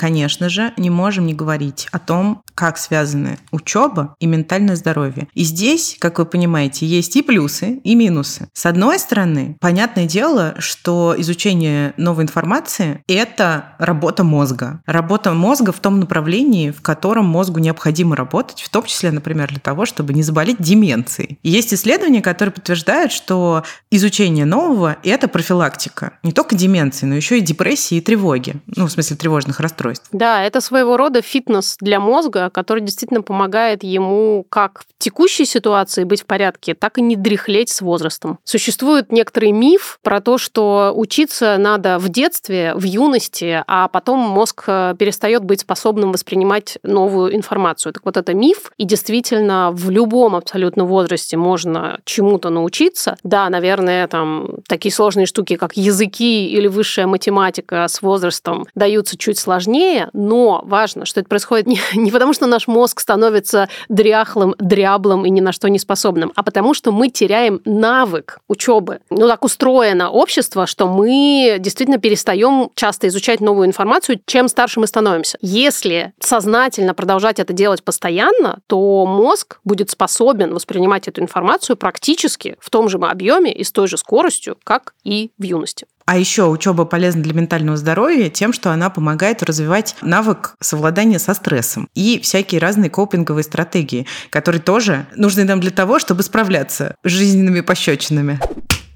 конечно 0.00 0.48
же, 0.48 0.72
не 0.78 0.88
можем 0.88 1.26
не 1.26 1.34
говорить 1.34 1.86
о 1.92 1.98
том, 1.98 2.42
как 2.54 2.78
связаны 2.78 3.38
учеба 3.50 4.14
и 4.18 4.26
ментальное 4.26 4.74
здоровье. 4.74 5.28
И 5.34 5.44
здесь, 5.44 5.96
как 5.98 6.18
вы 6.18 6.24
понимаете, 6.24 6.86
есть 6.86 7.16
и 7.16 7.22
плюсы, 7.22 7.80
и 7.84 7.94
минусы. 7.94 8.48
С 8.54 8.64
одной 8.64 8.98
стороны, 8.98 9.58
понятное 9.60 10.06
дело, 10.06 10.54
что 10.58 11.14
изучение 11.18 11.92
новой 11.98 12.24
информации– 12.24 13.02
это 13.08 13.74
работа 13.78 14.24
мозга. 14.24 14.80
Работа 14.86 15.34
мозга 15.34 15.70
в 15.70 15.80
том 15.80 16.00
направлении, 16.00 16.70
в 16.70 16.80
котором 16.80 17.26
мозгу 17.26 17.58
необходимо 17.58 18.16
работать, 18.16 18.62
в 18.62 18.70
том 18.70 18.84
числе, 18.84 19.10
например, 19.10 19.50
для 19.50 19.60
того, 19.60 19.84
чтобы 19.84 20.14
не 20.14 20.22
заболеть 20.22 20.62
деменцией. 20.62 21.38
И 21.42 21.50
есть 21.50 21.74
исследования, 21.74 22.22
которые 22.22 22.54
подтверждают, 22.54 23.12
что 23.12 23.64
изучение 23.90 24.46
нового– 24.46 24.96
это 25.02 25.28
профилактика 25.28 26.14
не 26.22 26.32
только 26.32 26.56
деменции, 26.56 27.04
но 27.04 27.14
еще 27.14 27.36
и 27.36 27.42
депрессии 27.42 27.98
и 27.98 28.00
тревоги. 28.00 28.56
Ну, 28.66 28.86
в 28.86 28.90
смысле, 28.90 29.16
тревожных 29.16 29.60
расстройств 29.60 29.89
устройств. 29.90 30.08
Да, 30.12 30.42
это 30.42 30.60
своего 30.60 30.96
рода 30.96 31.22
фитнес 31.22 31.76
для 31.80 32.00
мозга, 32.00 32.50
который 32.50 32.82
действительно 32.82 33.22
помогает 33.22 33.82
ему 33.82 34.46
как 34.48 34.80
в 34.80 34.84
текущей 34.98 35.44
ситуации 35.44 36.04
быть 36.04 36.22
в 36.22 36.26
порядке, 36.26 36.74
так 36.74 36.98
и 36.98 37.02
не 37.02 37.16
дряхлеть 37.16 37.70
с 37.70 37.80
возрастом. 37.80 38.38
Существует 38.44 39.12
некоторый 39.12 39.52
миф 39.52 39.98
про 40.02 40.20
то, 40.20 40.38
что 40.38 40.92
учиться 40.94 41.56
надо 41.58 41.98
в 41.98 42.08
детстве, 42.08 42.74
в 42.74 42.84
юности, 42.84 43.64
а 43.66 43.88
потом 43.88 44.20
мозг 44.20 44.64
э, 44.66 44.94
перестает 44.98 45.44
быть 45.44 45.60
способным 45.60 46.12
воспринимать 46.12 46.78
новую 46.82 47.34
информацию. 47.34 47.92
Так 47.92 48.04
вот, 48.04 48.16
это 48.16 48.34
миф, 48.34 48.72
и 48.76 48.84
действительно 48.84 49.70
в 49.72 49.90
любом 49.90 50.36
абсолютно 50.36 50.84
возрасте 50.84 51.36
можно 51.36 52.00
чему-то 52.04 52.50
научиться. 52.50 53.16
Да, 53.22 53.48
наверное, 53.48 54.06
там 54.06 54.56
такие 54.66 54.92
сложные 54.92 55.26
штуки, 55.26 55.56
как 55.56 55.76
языки 55.76 56.48
или 56.48 56.66
высшая 56.66 57.06
математика 57.06 57.86
с 57.88 58.02
возрастом 58.02 58.66
даются 58.74 59.16
чуть 59.16 59.38
сложнее, 59.38 59.79
но 60.12 60.62
важно, 60.64 61.04
что 61.04 61.20
это 61.20 61.28
происходит 61.28 61.66
не, 61.66 61.80
не 61.94 62.10
потому, 62.10 62.32
что 62.32 62.46
наш 62.46 62.66
мозг 62.68 63.00
становится 63.00 63.68
дряхлым, 63.88 64.54
дряблым 64.58 65.26
и 65.26 65.30
ни 65.30 65.40
на 65.40 65.52
что 65.52 65.68
не 65.68 65.78
способным, 65.78 66.32
а 66.36 66.42
потому 66.42 66.74
что 66.74 66.92
мы 66.92 67.08
теряем 67.08 67.60
навык 67.64 68.38
учебы. 68.48 69.00
Ну, 69.10 69.26
так 69.28 69.44
устроено 69.44 70.10
общество, 70.10 70.66
что 70.66 70.86
мы 70.86 71.56
действительно 71.58 71.98
перестаем 71.98 72.70
часто 72.74 73.08
изучать 73.08 73.40
новую 73.40 73.66
информацию, 73.66 74.20
чем 74.26 74.48
старше 74.48 74.80
мы 74.80 74.86
становимся. 74.86 75.38
Если 75.40 76.12
сознательно 76.20 76.94
продолжать 76.94 77.38
это 77.38 77.52
делать 77.52 77.82
постоянно, 77.82 78.58
то 78.66 79.06
мозг 79.06 79.60
будет 79.64 79.90
способен 79.90 80.54
воспринимать 80.54 81.08
эту 81.08 81.22
информацию 81.22 81.76
практически 81.76 82.56
в 82.60 82.70
том 82.70 82.88
же 82.88 82.98
объеме 82.98 83.52
и 83.52 83.64
с 83.64 83.72
той 83.72 83.88
же 83.88 83.96
скоростью, 83.96 84.58
как 84.62 84.94
и 85.04 85.30
в 85.38 85.42
юности. 85.42 85.86
А 86.10 86.18
еще 86.18 86.46
учеба 86.46 86.86
полезна 86.86 87.22
для 87.22 87.34
ментального 87.34 87.76
здоровья 87.76 88.30
тем, 88.30 88.52
что 88.52 88.72
она 88.72 88.90
помогает 88.90 89.44
развивать 89.44 89.94
навык 90.02 90.56
совладания 90.58 91.20
со 91.20 91.34
стрессом 91.34 91.88
и 91.94 92.18
всякие 92.20 92.60
разные 92.60 92.90
копинговые 92.90 93.44
стратегии, 93.44 94.08
которые 94.28 94.60
тоже 94.60 95.06
нужны 95.14 95.44
нам 95.44 95.60
для 95.60 95.70
того, 95.70 96.00
чтобы 96.00 96.24
справляться 96.24 96.96
с 97.04 97.08
жизненными 97.08 97.60
пощечинами. 97.60 98.40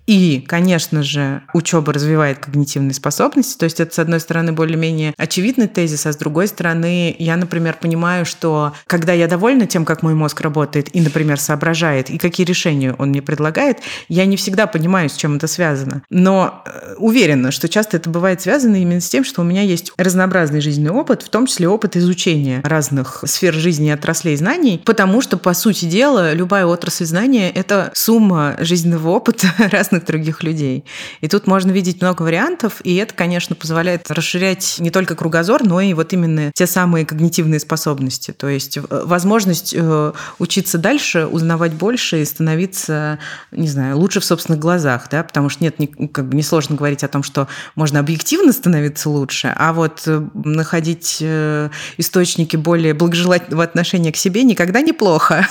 И, 0.06 0.44
конечно 0.46 1.02
же, 1.02 1.42
учеба 1.54 1.92
развивает 1.92 2.38
когнитивные 2.38 2.94
способности. 2.94 3.58
То 3.58 3.64
есть 3.64 3.80
это, 3.80 3.94
с 3.94 3.98
одной 3.98 4.20
стороны, 4.20 4.52
более-менее 4.52 5.14
очевидный 5.16 5.66
тезис, 5.66 6.06
а 6.06 6.12
с 6.12 6.16
другой 6.16 6.48
стороны, 6.48 7.14
я, 7.18 7.36
например, 7.36 7.76
понимаю, 7.80 8.26
что 8.26 8.74
когда 8.86 9.12
я 9.12 9.28
довольна 9.28 9.66
тем, 9.66 9.84
как 9.84 10.02
мой 10.02 10.14
мозг 10.14 10.40
работает 10.42 10.94
и, 10.94 11.00
например, 11.00 11.40
соображает, 11.40 12.10
и 12.10 12.18
какие 12.18 12.46
решения 12.46 12.94
он 12.98 13.10
мне 13.10 13.22
предлагает, 13.22 13.78
я 14.08 14.26
не 14.26 14.36
всегда 14.36 14.66
понимаю, 14.66 15.08
с 15.08 15.16
чем 15.16 15.36
это 15.36 15.46
связано. 15.46 16.02
Но 16.10 16.62
э, 16.66 16.94
уверена, 16.98 17.50
что 17.50 17.68
часто 17.68 17.96
это 17.96 18.10
бывает 18.10 18.42
связано 18.42 18.76
именно 18.76 19.00
с 19.00 19.08
тем, 19.08 19.24
что 19.24 19.40
у 19.40 19.44
меня 19.44 19.62
есть 19.62 19.92
разнообразный 19.96 20.60
жизненный 20.60 20.90
опыт, 20.90 21.22
в 21.22 21.28
том 21.30 21.46
числе 21.46 21.68
опыт 21.68 21.96
изучения 21.96 22.60
разных 22.62 23.24
сфер 23.26 23.54
жизни 23.54 23.88
и 23.88 23.90
отраслей 23.90 24.36
знаний, 24.36 24.82
потому 24.84 25.20
что, 25.22 25.38
по 25.38 25.54
сути 25.54 25.86
дела, 25.86 26.34
любая 26.34 26.66
отрасль 26.66 27.06
знания— 27.06 27.50
это 27.54 27.90
сумма 27.94 28.56
жизненного 28.58 29.08
опыта 29.08 29.46
разных 29.70 29.93
разных 29.94 30.06
других 30.06 30.42
людей. 30.42 30.84
И 31.20 31.28
тут 31.28 31.46
можно 31.46 31.70
видеть 31.70 32.00
много 32.00 32.22
вариантов, 32.22 32.80
и 32.84 32.96
это, 32.96 33.14
конечно, 33.14 33.54
позволяет 33.54 34.10
расширять 34.10 34.76
не 34.78 34.90
только 34.90 35.14
кругозор, 35.14 35.64
но 35.64 35.80
и 35.80 35.94
вот 35.94 36.12
именно 36.12 36.50
те 36.52 36.66
самые 36.66 37.06
когнитивные 37.06 37.60
способности. 37.60 38.32
То 38.32 38.48
есть 38.48 38.76
э, 38.76 38.82
возможность 38.90 39.74
э, 39.76 40.12
учиться 40.38 40.78
дальше, 40.78 41.26
узнавать 41.26 41.72
больше 41.72 42.22
и 42.22 42.24
становиться, 42.24 43.18
не 43.52 43.68
знаю, 43.68 43.98
лучше 43.98 44.20
в 44.20 44.24
собственных 44.24 44.60
глазах, 44.60 45.08
да, 45.10 45.22
потому 45.22 45.48
что 45.48 45.62
нет, 45.62 45.76
как 46.12 46.28
бы 46.28 46.36
несложно 46.36 46.76
говорить 46.76 47.04
о 47.04 47.08
том, 47.08 47.22
что 47.22 47.46
можно 47.76 48.00
объективно 48.00 48.52
становиться 48.52 49.08
лучше, 49.08 49.54
а 49.56 49.72
вот 49.72 50.02
э, 50.06 50.22
находить 50.34 51.22
источники 51.98 52.56
более 52.56 52.94
благожелательного 52.94 53.64
отношения 53.64 54.12
к 54.12 54.16
себе 54.16 54.42
никогда 54.42 54.80
неплохо. 54.80 55.46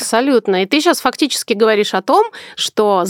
Абсолютно. 0.00 0.62
И 0.62 0.66
ты 0.66 0.80
сейчас 0.80 1.00
фактически 1.00 1.54
говоришь 1.54 1.94
о 1.94 2.02
том, 2.02 2.26
что 2.56 3.04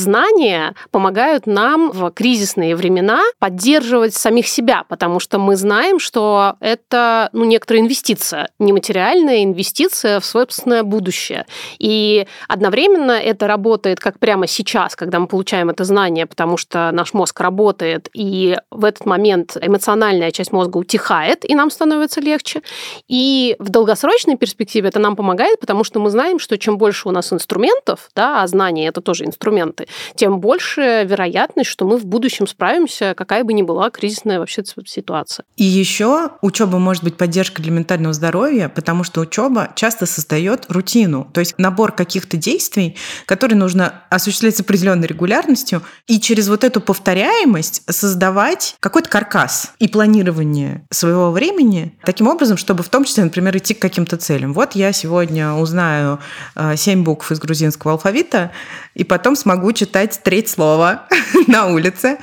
помогают 0.90 1.46
нам 1.46 1.90
в 1.90 2.10
кризисные 2.10 2.76
времена 2.76 3.22
поддерживать 3.38 4.14
самих 4.14 4.48
себя, 4.48 4.84
потому 4.88 5.20
что 5.20 5.38
мы 5.38 5.56
знаем, 5.56 5.98
что 5.98 6.56
это 6.60 7.30
ну, 7.32 7.44
некоторая 7.44 7.82
инвестиция, 7.82 8.48
нематериальная 8.58 9.44
инвестиция 9.44 10.20
в 10.20 10.24
собственное 10.24 10.82
будущее. 10.82 11.46
И 11.78 12.26
одновременно 12.48 13.12
это 13.12 13.46
работает 13.46 14.00
как 14.00 14.18
прямо 14.18 14.46
сейчас, 14.46 14.96
когда 14.96 15.18
мы 15.18 15.26
получаем 15.26 15.70
это 15.70 15.84
знание, 15.84 16.26
потому 16.26 16.56
что 16.56 16.90
наш 16.92 17.14
мозг 17.14 17.40
работает, 17.40 18.08
и 18.12 18.56
в 18.70 18.84
этот 18.84 19.06
момент 19.06 19.56
эмоциональная 19.60 20.30
часть 20.30 20.52
мозга 20.52 20.78
утихает, 20.78 21.48
и 21.48 21.54
нам 21.54 21.70
становится 21.70 22.20
легче. 22.20 22.62
И 23.08 23.56
в 23.58 23.70
долгосрочной 23.70 24.36
перспективе 24.36 24.88
это 24.88 24.98
нам 24.98 25.16
помогает, 25.16 25.60
потому 25.60 25.84
что 25.84 26.00
мы 26.00 26.10
знаем, 26.10 26.38
что 26.38 26.58
чем 26.58 26.78
больше 26.78 27.08
у 27.08 27.12
нас 27.12 27.32
инструментов, 27.32 28.10
да, 28.14 28.42
а 28.42 28.46
знания 28.46 28.88
это 28.88 29.00
тоже 29.00 29.24
инструменты, 29.24 29.86
тем 30.14 30.40
больше 30.40 30.57
больше 30.58 31.04
вероятность, 31.08 31.70
что 31.70 31.86
мы 31.86 31.98
в 31.98 32.04
будущем 32.04 32.48
справимся, 32.48 33.14
какая 33.16 33.44
бы 33.44 33.52
ни 33.52 33.62
была 33.62 33.90
кризисная 33.90 34.40
вообще 34.40 34.64
ситуация. 34.86 35.44
И 35.56 35.62
еще 35.62 36.30
учеба 36.42 36.78
может 36.78 37.04
быть 37.04 37.16
поддержкой 37.16 37.62
для 37.62 37.70
ментального 37.70 38.12
здоровья, 38.12 38.68
потому 38.68 39.04
что 39.04 39.20
учеба 39.20 39.70
часто 39.76 40.04
создает 40.04 40.66
рутину, 40.68 41.30
то 41.32 41.38
есть 41.38 41.54
набор 41.58 41.92
каких-то 41.92 42.36
действий, 42.36 42.96
которые 43.24 43.56
нужно 43.56 44.02
осуществлять 44.10 44.56
с 44.56 44.60
определенной 44.60 45.06
регулярностью, 45.06 45.80
и 46.08 46.18
через 46.18 46.48
вот 46.48 46.64
эту 46.64 46.80
повторяемость 46.80 47.82
создавать 47.88 48.74
какой-то 48.80 49.08
каркас 49.08 49.74
и 49.78 49.86
планирование 49.86 50.84
своего 50.90 51.30
времени 51.30 51.96
таким 52.04 52.26
образом, 52.26 52.56
чтобы 52.56 52.82
в 52.82 52.88
том 52.88 53.04
числе, 53.04 53.22
например, 53.22 53.56
идти 53.56 53.74
к 53.74 53.78
каким-то 53.78 54.16
целям. 54.16 54.54
Вот 54.54 54.74
я 54.74 54.92
сегодня 54.92 55.52
узнаю 55.52 56.18
э, 56.56 56.74
семь 56.76 57.04
букв 57.04 57.30
из 57.30 57.38
грузинского 57.38 57.92
алфавита, 57.92 58.50
и 58.96 59.04
потом 59.04 59.36
смогу 59.36 59.72
читать 59.72 60.20
треть 60.24 60.47
слова 60.48 61.06
на 61.46 61.66
улице 61.66 62.18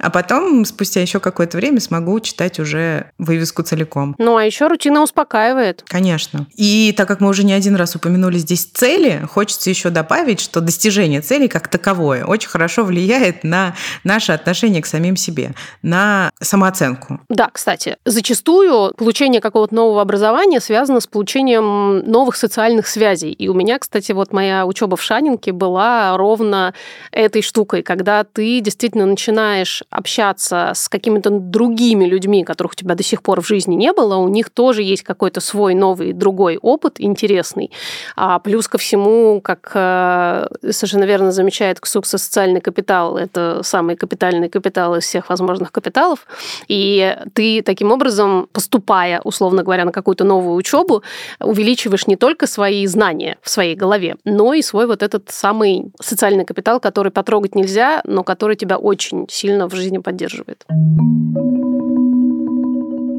а 0.00 0.10
потом, 0.10 0.64
спустя 0.64 1.00
еще 1.00 1.20
какое-то 1.20 1.56
время, 1.56 1.80
смогу 1.80 2.18
читать 2.20 2.58
уже 2.58 3.10
вывеску 3.18 3.62
целиком. 3.62 4.14
Ну, 4.18 4.36
а 4.36 4.44
еще 4.44 4.66
рутина 4.66 5.02
успокаивает. 5.02 5.84
Конечно. 5.86 6.46
И 6.56 6.94
так 6.96 7.06
как 7.08 7.20
мы 7.20 7.28
уже 7.28 7.44
не 7.44 7.52
один 7.52 7.76
раз 7.76 7.94
упомянули 7.94 8.38
здесь 8.38 8.64
цели, 8.64 9.26
хочется 9.30 9.70
еще 9.70 9.90
добавить, 9.90 10.40
что 10.40 10.60
достижение 10.60 11.20
целей 11.20 11.48
как 11.48 11.68
таковое 11.68 12.24
очень 12.24 12.48
хорошо 12.48 12.84
влияет 12.84 13.44
на 13.44 13.74
наше 14.04 14.32
отношение 14.32 14.82
к 14.82 14.86
самим 14.86 15.16
себе, 15.16 15.52
на 15.82 16.30
самооценку. 16.40 17.20
Да, 17.28 17.50
кстати, 17.52 17.96
зачастую 18.04 18.94
получение 18.96 19.40
какого-то 19.40 19.74
нового 19.74 20.00
образования 20.02 20.60
связано 20.60 21.00
с 21.00 21.06
получением 21.06 21.98
новых 21.98 22.36
социальных 22.36 22.86
связей. 22.86 23.32
И 23.32 23.48
у 23.48 23.54
меня, 23.54 23.78
кстати, 23.78 24.12
вот 24.12 24.32
моя 24.32 24.66
учеба 24.66 24.96
в 24.96 25.02
Шанинке 25.02 25.52
была 25.52 26.16
ровно 26.16 26.74
этой 27.12 27.42
штукой, 27.42 27.82
когда 27.82 28.24
ты 28.24 28.60
действительно 28.60 29.06
начинаешь 29.06 29.82
общаться 29.90 30.72
с 30.74 30.88
какими-то 30.88 31.30
другими 31.30 32.04
людьми, 32.04 32.44
которых 32.44 32.72
у 32.72 32.74
тебя 32.76 32.94
до 32.94 33.02
сих 33.02 33.22
пор 33.22 33.40
в 33.40 33.46
жизни 33.46 33.74
не 33.74 33.92
было, 33.92 34.16
у 34.16 34.28
них 34.28 34.50
тоже 34.50 34.82
есть 34.82 35.02
какой-то 35.02 35.40
свой 35.40 35.74
новый 35.74 36.12
другой 36.12 36.58
опыт 36.58 36.96
интересный. 36.98 37.70
А 38.16 38.38
плюс 38.38 38.68
ко 38.68 38.78
всему, 38.78 39.40
как 39.40 39.72
э, 39.74 40.46
совершенно 40.70 41.04
верно 41.04 41.32
замечает 41.32 41.80
Ксукса, 41.80 42.18
социальный 42.18 42.60
капитал– 42.60 43.16
это 43.18 43.62
самый 43.64 43.96
капитальный 43.96 44.48
капитал 44.48 44.94
из 44.96 45.04
всех 45.04 45.28
возможных 45.28 45.72
капиталов. 45.72 46.26
И 46.68 47.16
ты 47.34 47.62
таким 47.62 47.90
образом, 47.90 48.48
поступая, 48.52 49.20
условно 49.24 49.62
говоря, 49.62 49.84
на 49.84 49.92
какую-то 49.92 50.24
новую 50.24 50.54
учебу, 50.54 51.02
увеличиваешь 51.40 52.06
не 52.06 52.16
только 52.16 52.46
свои 52.46 52.86
знания 52.86 53.38
в 53.42 53.50
своей 53.50 53.74
голове, 53.74 54.16
но 54.24 54.54
и 54.54 54.62
свой 54.62 54.86
вот 54.86 55.02
этот 55.02 55.30
самый 55.30 55.92
социальный 56.00 56.44
капитал, 56.44 56.78
который 56.78 57.10
потрогать 57.10 57.54
нельзя, 57.54 58.02
но 58.04 58.22
который 58.22 58.56
тебя 58.56 58.78
очень 58.78 59.26
сильно 59.28 59.68
в 59.68 59.79
жизни 59.80 59.98
поддерживает. 59.98 60.64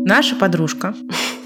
Наша 0.06 0.36
подружка 0.36 0.94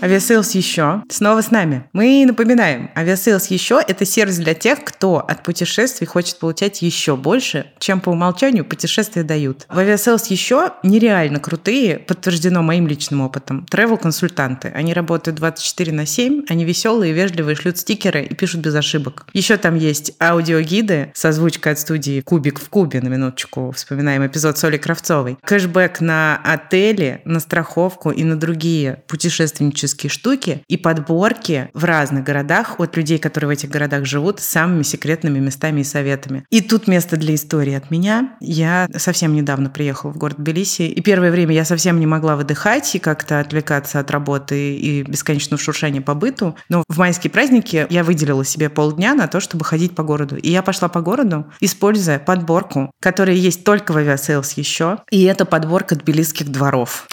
Авиасейлс 0.02 0.52
еще 0.52 1.04
снова 1.10 1.42
с 1.42 1.52
нами. 1.52 1.86
Мы 1.94 2.26
напоминаем, 2.28 2.92
Авиасейлс 2.96 3.48
еще– 3.48 3.82
это 3.88 4.06
сервис 4.06 4.38
для 4.38 4.54
тех, 4.54 4.84
кто 4.84 5.18
от 5.18 5.44
путешествий 5.44 6.06
хочет 6.06 6.38
получать 6.38 6.82
еще 6.82 7.16
больше, 7.16 7.72
чем 7.80 8.02
по 8.02 8.10
умолчанию 8.10 8.66
путешествия 8.66 9.24
дают. 9.24 9.66
В 9.70 9.80
Авиасейлс 9.80 10.28
еще 10.28 10.74
нереально 10.84 11.40
крутые, 11.40 11.98
подтверждено 11.98 12.62
моим 12.62 12.88
личным 12.88 13.22
опытом, 13.22 13.66
travel-консультанты. 13.72 14.72
Они 14.76 14.94
работают 14.94 15.38
24 15.38 15.92
на 15.94 16.06
7, 16.06 16.44
они 16.50 16.66
веселые, 16.66 17.14
вежливые, 17.14 17.56
шлют 17.56 17.78
стикеры 17.78 18.24
и 18.26 18.36
пишут 18.36 18.62
без 18.62 18.76
ошибок. 18.76 19.26
Еще 19.34 19.58
там 19.58 19.76
есть 19.76 20.14
аудиогиды 20.20 21.12
с 21.14 21.24
озвучкой 21.24 21.74
от 21.74 21.80
студии 21.80 22.22
«Кубик 22.22 22.60
в 22.60 22.70
кубе», 22.70 23.02
на 23.02 23.08
минуточку, 23.08 23.72
вспоминаем 23.72 24.26
эпизод 24.28 24.58
Соли 24.58 24.78
Кравцовой. 24.78 25.38
Кэшбэк 25.44 26.02
на 26.02 26.40
отели, 26.44 27.22
на 27.26 27.40
страховку 27.40 28.12
и 28.12 28.24
на 28.24 28.36
другие 28.36 29.04
путешественнические 29.08 29.85
туристические 29.86 30.10
штуки 30.10 30.64
и 30.68 30.78
подборки 30.78 31.70
в 31.74 31.84
разных 31.84 32.24
городах 32.24 32.80
от 32.80 32.98
людей, 32.98 33.20
которые 33.20 33.50
в 33.50 33.52
этих 33.52 33.70
городах 33.70 34.06
живут, 34.06 34.40
с 34.40 34.46
самыми 34.46 34.84
секретными 34.84 35.40
местами 35.40 35.82
и 35.82 35.84
советами. 35.84 36.46
И 36.50 36.62
тут 36.62 36.88
место 36.88 37.18
для 37.18 37.36
истории 37.36 37.74
от 37.74 37.92
меня. 37.92 38.36
Я 38.40 38.88
совсем 38.98 39.34
недавно 39.34 39.70
приехала 39.70 40.12
в 40.12 40.18
город 40.18 40.38
Тбилиси, 40.38 40.84
и 40.84 41.02
первое 41.02 41.32
время 41.32 41.54
я 41.54 41.66
совсем 41.66 42.00
не 42.00 42.08
могла 42.08 42.36
выдыхать 42.36 42.96
и 42.96 43.00
как-то 43.00 43.40
отвлекаться 43.40 44.00
от 44.00 44.12
работы 44.12 44.76
и 44.76 45.04
бесконечного 45.04 45.62
шуршания 45.62 46.02
по 46.02 46.16
быту. 46.16 46.56
Но 46.70 46.84
в 46.88 46.98
майские 46.98 47.32
праздники 47.32 47.86
я 47.90 48.04
выделила 48.04 48.46
себе 48.46 48.70
полдня 48.70 49.14
на 49.14 49.28
то, 49.28 49.40
чтобы 49.40 49.66
ходить 49.66 49.96
по 49.96 50.04
городу. 50.04 50.38
И 50.38 50.50
я 50.50 50.62
пошла 50.62 50.88
по 50.88 51.02
городу, 51.02 51.46
используя 51.60 52.20
подборку, 52.20 52.92
которая 53.02 53.36
есть 53.36 53.64
только 53.64 53.92
в 53.92 53.98
Aviasales 53.98 54.54
еще. 54.56 55.00
И 55.12 55.24
это 55.24 55.46
подборка 55.46 55.96
тбилисских 55.96 56.50
дворов. 56.50 57.08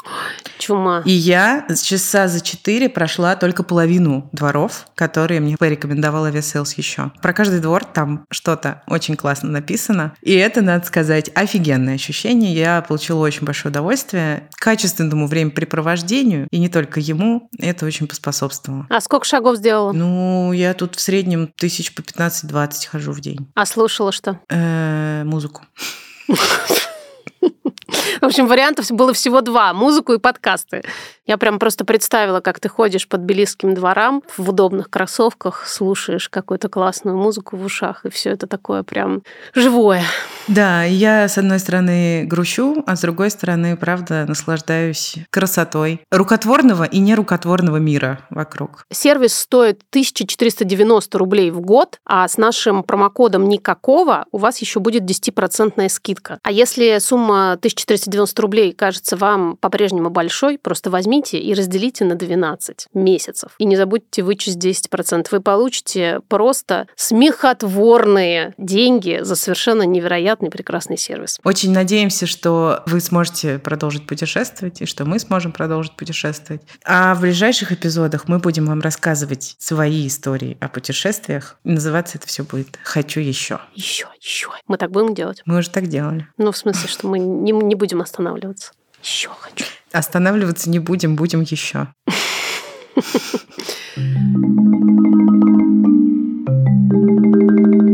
Чума. 0.59 1.03
И 1.05 1.11
я 1.11 1.67
часа 1.83 2.29
за 2.29 2.41
четыре 2.63 2.89
прошла 2.89 3.35
только 3.35 3.65
половину 3.65 4.31
дворов, 4.31 4.87
которые 4.95 5.41
мне 5.41 5.57
порекомендовал 5.57 6.29
Aviasales 6.29 6.75
еще. 6.77 7.11
Про 7.21 7.33
каждый 7.33 7.59
двор 7.59 7.85
там 7.85 8.25
что-то 8.31 8.85
очень 8.87 9.17
классно 9.17 9.51
написано. 9.51 10.15
И 10.23 10.33
это, 10.33 10.63
надо 10.63 10.87
сказать, 10.87 11.29
офигенное 11.35 11.97
ощущение. 11.97 12.55
Я 12.55 12.81
получила 12.83 13.19
очень 13.19 13.45
большое 13.45 13.73
удовольствие 13.73 14.49
качественному 14.61 15.27
времяпрепровождению, 15.27 16.47
и 16.53 16.61
не 16.61 16.69
только 16.69 17.01
ему, 17.01 17.51
это 17.59 17.85
очень 17.85 18.07
поспособствовало. 18.07 18.87
А 18.89 19.01
сколько 19.01 19.27
шагов 19.27 19.57
сделала? 19.57 19.91
Ну, 19.91 20.53
я 20.53 20.73
тут 20.75 20.95
в 20.95 21.01
среднем 21.01 21.49
тысяч 21.49 21.93
по 21.93 22.01
15-20 22.01 22.87
хожу 22.89 23.11
в 23.11 23.21
день. 23.21 23.51
А 23.57 23.67
слушала 23.67 24.13
что? 24.13 24.39
Э, 24.49 25.25
музыку. 25.25 25.63
В 28.21 28.27
общем, 28.27 28.47
вариантов 28.47 28.89
было 28.91 29.13
всего 29.13 29.41
два– 29.41 29.73
музыку 29.75 30.13
и 30.13 30.19
подкасты. 30.19 30.83
Я 31.25 31.39
прям 31.39 31.61
просто 31.61 31.85
представила, 31.85 32.41
как 32.41 32.59
ты 32.59 32.69
ходишь 32.69 33.07
под 33.07 33.21
Белисским 33.21 33.75
дворам 33.75 34.25
в 34.37 34.51
удобных 34.51 34.91
кроссовках, 34.91 35.69
слушаешь 35.69 36.29
какую-то 36.29 36.69
классную 36.69 37.17
музыку 37.17 37.57
в 37.57 37.65
ушах, 37.65 38.05
и 38.05 38.11
все 38.11 38.31
это 38.31 38.49
такое 38.49 38.83
прям 38.83 39.23
живое. 39.55 40.03
Да, 40.49 40.83
я, 40.83 41.29
с 41.29 41.39
одной 41.39 41.61
стороны, 41.61 42.25
грущу, 42.25 42.83
а 42.89 42.97
с 42.97 43.01
другой 43.03 43.31
стороны, 43.31 43.77
правда, 43.77 44.25
наслаждаюсь 44.27 45.15
красотой 45.31 46.01
рукотворного 46.11 46.83
и 46.83 46.99
нерукотворного 46.99 47.77
мира 47.77 48.27
вокруг. 48.29 48.85
Сервис 48.91 49.35
стоит 49.35 49.83
1490 49.91 51.17
рублей 51.19 51.53
в 51.53 51.61
год, 51.61 52.01
а 52.05 52.27
с 52.27 52.37
нашим 52.37 52.83
промокодом 52.83 53.49
«Никакого» 53.49 54.27
у 54.33 54.39
вас 54.39 54.59
еще 54.59 54.81
будет 54.81 55.05
10% 55.05 55.89
скидка. 55.89 56.41
А 56.43 56.51
если 56.51 56.99
сумма 56.99 57.53
1490 57.53 58.43
рублей 58.43 58.73
кажется 58.73 59.17
вам 59.17 59.57
по-прежнему 59.57 60.11
большой, 60.11 60.59
просто 60.59 60.91
возьмите 60.91 61.13
возьмите 61.23 61.39
и 61.39 61.55
разделите 61.55 62.05
на 62.05 62.15
12 62.15 62.89
месяцев. 62.95 63.53
И 63.59 63.65
не 63.65 63.77
забудьте 63.77 64.23
вычесть 64.23 64.59
10%. 64.59 65.27
Вы 65.31 65.41
получите 65.41 66.21
просто 66.29 66.87
смехотворные 66.97 68.55
деньги 68.59 69.21
за 69.23 69.37
совершенно 69.37 69.83
невероятный 69.83 70.51
прекрасный 70.51 70.97
сервис. 70.97 71.39
Очень 71.45 71.73
надеемся, 71.73 72.27
что 72.27 72.83
вы 72.87 73.01
сможете 73.01 73.59
продолжить 73.59 74.07
путешествовать 74.07 74.83
и 74.83 74.87
что 74.87 75.05
мы 75.05 75.19
сможем 75.19 75.53
продолжить 75.53 75.97
путешествовать. 75.97 76.63
А 76.85 77.15
в 77.15 77.21
ближайших 77.21 77.73
эпизодах 77.73 78.29
мы 78.29 78.39
будем 78.39 78.67
вам 78.67 78.81
рассказывать 78.81 79.57
свои 79.59 80.07
истории 80.07 80.57
о 80.61 80.69
путешествиях. 80.69 81.57
Называться 81.65 82.19
это 82.19 82.27
все 82.27 82.43
будет 82.43 82.79
«Хочу 82.83 83.21
еще». 83.21 83.61
Еще, 83.75 84.07
еще. 84.21 84.49
Мы 84.67 84.77
так 84.77 84.91
будем 84.91 85.15
делать? 85.15 85.43
Мы 85.47 85.59
уже 85.59 85.71
так 85.71 85.87
делали. 85.87 86.27
Ну, 86.37 86.53
в 86.53 86.57
смысле, 86.57 86.89
что 86.89 87.07
мы 87.07 87.19
не, 87.19 87.53
не 87.53 87.75
будем 87.75 88.01
останавливаться. 88.01 88.73
Еще 89.03 89.29
хочу. 89.41 89.65
Останавливаться 89.93 90.71
не 90.71 90.79
будем, 90.79 91.17
будем 91.17 91.43
еще. 91.43 91.89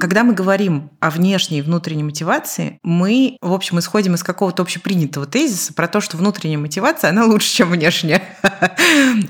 Когда 0.00 0.24
мы 0.24 0.34
говорим 0.34 0.90
о 1.00 1.10
внешней 1.10 1.58
и 1.58 1.62
внутренней 1.62 2.04
мотивации, 2.04 2.78
мы, 2.82 3.36
в 3.40 3.52
общем, 3.52 3.78
исходим 3.78 4.14
из 4.14 4.22
какого-то 4.22 4.62
общепринятого 4.62 5.26
тезиса 5.26 5.72
про 5.72 5.88
то, 5.88 6.00
что 6.00 6.16
внутренняя 6.16 6.58
мотивация, 6.58 7.10
она 7.10 7.24
лучше, 7.24 7.52
чем 7.52 7.70
внешняя. 7.70 8.22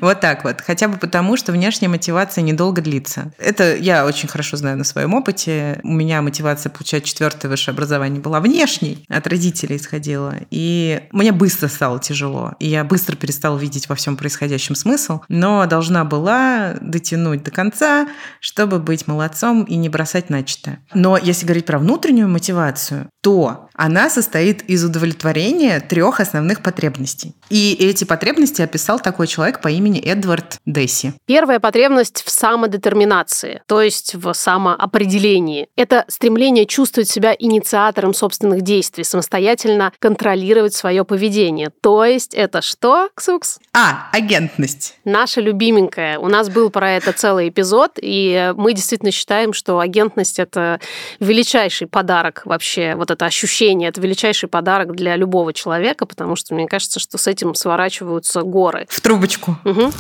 Вот 0.01 0.21
так 0.21 0.45
вот. 0.45 0.61
Хотя 0.61 0.89
бы 0.89 0.99
потому, 0.99 1.37
что 1.37 1.53
внешняя 1.53 1.89
мотивация 1.89 2.43
недолго 2.43 2.83
длится. 2.83 3.33
Это 3.39 3.75
я 3.77 4.05
очень 4.05 4.29
хорошо 4.29 4.57
знаю 4.57 4.77
на 4.77 4.85
своем 4.85 5.15
опыте. 5.15 5.81
У 5.83 5.93
меня 5.93 6.21
мотивация 6.23 6.71
получать 6.71 7.05
четвертое 7.05 7.49
высшее 7.49 7.73
образование 7.73 8.21
была 8.21 8.41
внешней, 8.41 9.05
от 9.09 9.27
родителей 9.27 9.77
исходила. 9.77 10.35
И 10.51 11.03
мне 11.13 11.33
быстро 11.33 11.69
стало 11.69 11.99
тяжело. 11.99 12.53
И 12.59 12.69
я 12.69 12.85
быстро 12.85 13.17
перестала 13.17 13.57
видеть 13.59 13.89
во 13.89 13.95
всем 13.95 14.17
происходящем 14.17 14.75
смысл, 14.75 15.21
но 15.29 15.67
должна 15.67 16.05
была 16.05 16.75
дотянуть 16.81 17.43
до 17.43 17.51
конца, 17.51 18.07
чтобы 18.41 18.79
быть 18.79 19.07
молодцом 19.07 19.65
и 19.65 19.77
не 19.77 19.89
бросать 19.89 20.31
начатое 20.31 20.54
нечто. 20.55 20.79
Но 20.95 21.17
если 21.17 21.47
говорить 21.47 21.67
про 21.67 21.79
внутреннюю 21.79 22.29
мотивацию, 22.29 23.09
то 23.23 23.69
она 23.75 24.11
состоит 24.11 24.63
из 24.63 24.85
удовлетворения 24.85 25.81
трех 25.81 26.21
основных 26.21 26.63
потребностей. 26.63 27.35
И 27.51 27.75
эти 27.81 28.05
потребности 28.05 28.63
описал 28.63 29.01
такой 29.01 29.27
человек 29.27 29.61
по 29.61 29.69
имени 29.69 30.01
Эдвард 30.01 30.59
Десси. 30.67 31.13
Первая 31.27 31.59
потребность 31.59 32.23
в 32.23 32.31
самодетерминации, 32.31 33.63
то 33.67 33.81
есть 33.81 34.15
в 34.15 34.33
самоопределении. 34.35 35.69
Это 35.77 36.05
стремление 36.09 36.67
чувствовать 36.67 37.09
себя 37.09 37.35
инициатором 37.37 38.15
собственных 38.15 38.63
действий, 38.63 39.05
самостоятельно 39.05 39.93
контролировать 39.99 40.75
свое 40.75 41.05
поведение. 41.05 41.71
То 41.81 42.05
есть 42.05 42.35
это 42.35 42.63
что, 42.63 43.09
Ксукс? 43.15 43.59
А, 43.73 44.09
агентность. 44.13 44.97
Наша 45.05 45.41
любименькая. 45.41 46.19
У 46.19 46.29
нас 46.29 46.51
был 46.51 46.71
про 46.71 46.93
это 46.93 47.13
целый 47.13 47.49
эпизод, 47.49 47.93
и 48.01 48.53
мы 48.57 48.75
действительно 48.75 49.11
считаем, 49.11 49.53
что 49.53 49.79
агентность— 49.79 50.39
это 50.45 50.81
величайший 51.21 51.87
подарок 51.87 52.43
вообще, 52.45 52.95
вот 52.95 53.11
это 53.11 53.27
ощущение, 53.27 53.89
это 53.89 54.01
величайший 54.01 54.49
подарок 54.49 54.95
для 54.95 55.17
любого 55.17 55.53
человека, 55.53 56.07
потому 56.07 56.37
что 56.37 56.55
мне 56.55 56.67
кажется, 56.67 57.01
что 57.01 57.19
с 57.19 57.27
этим 57.27 57.55
сворачиваются 57.55 58.43
горы. 58.43 58.87
В 58.89 59.01
трубочку. 59.01 59.59
Угу. 59.65 59.93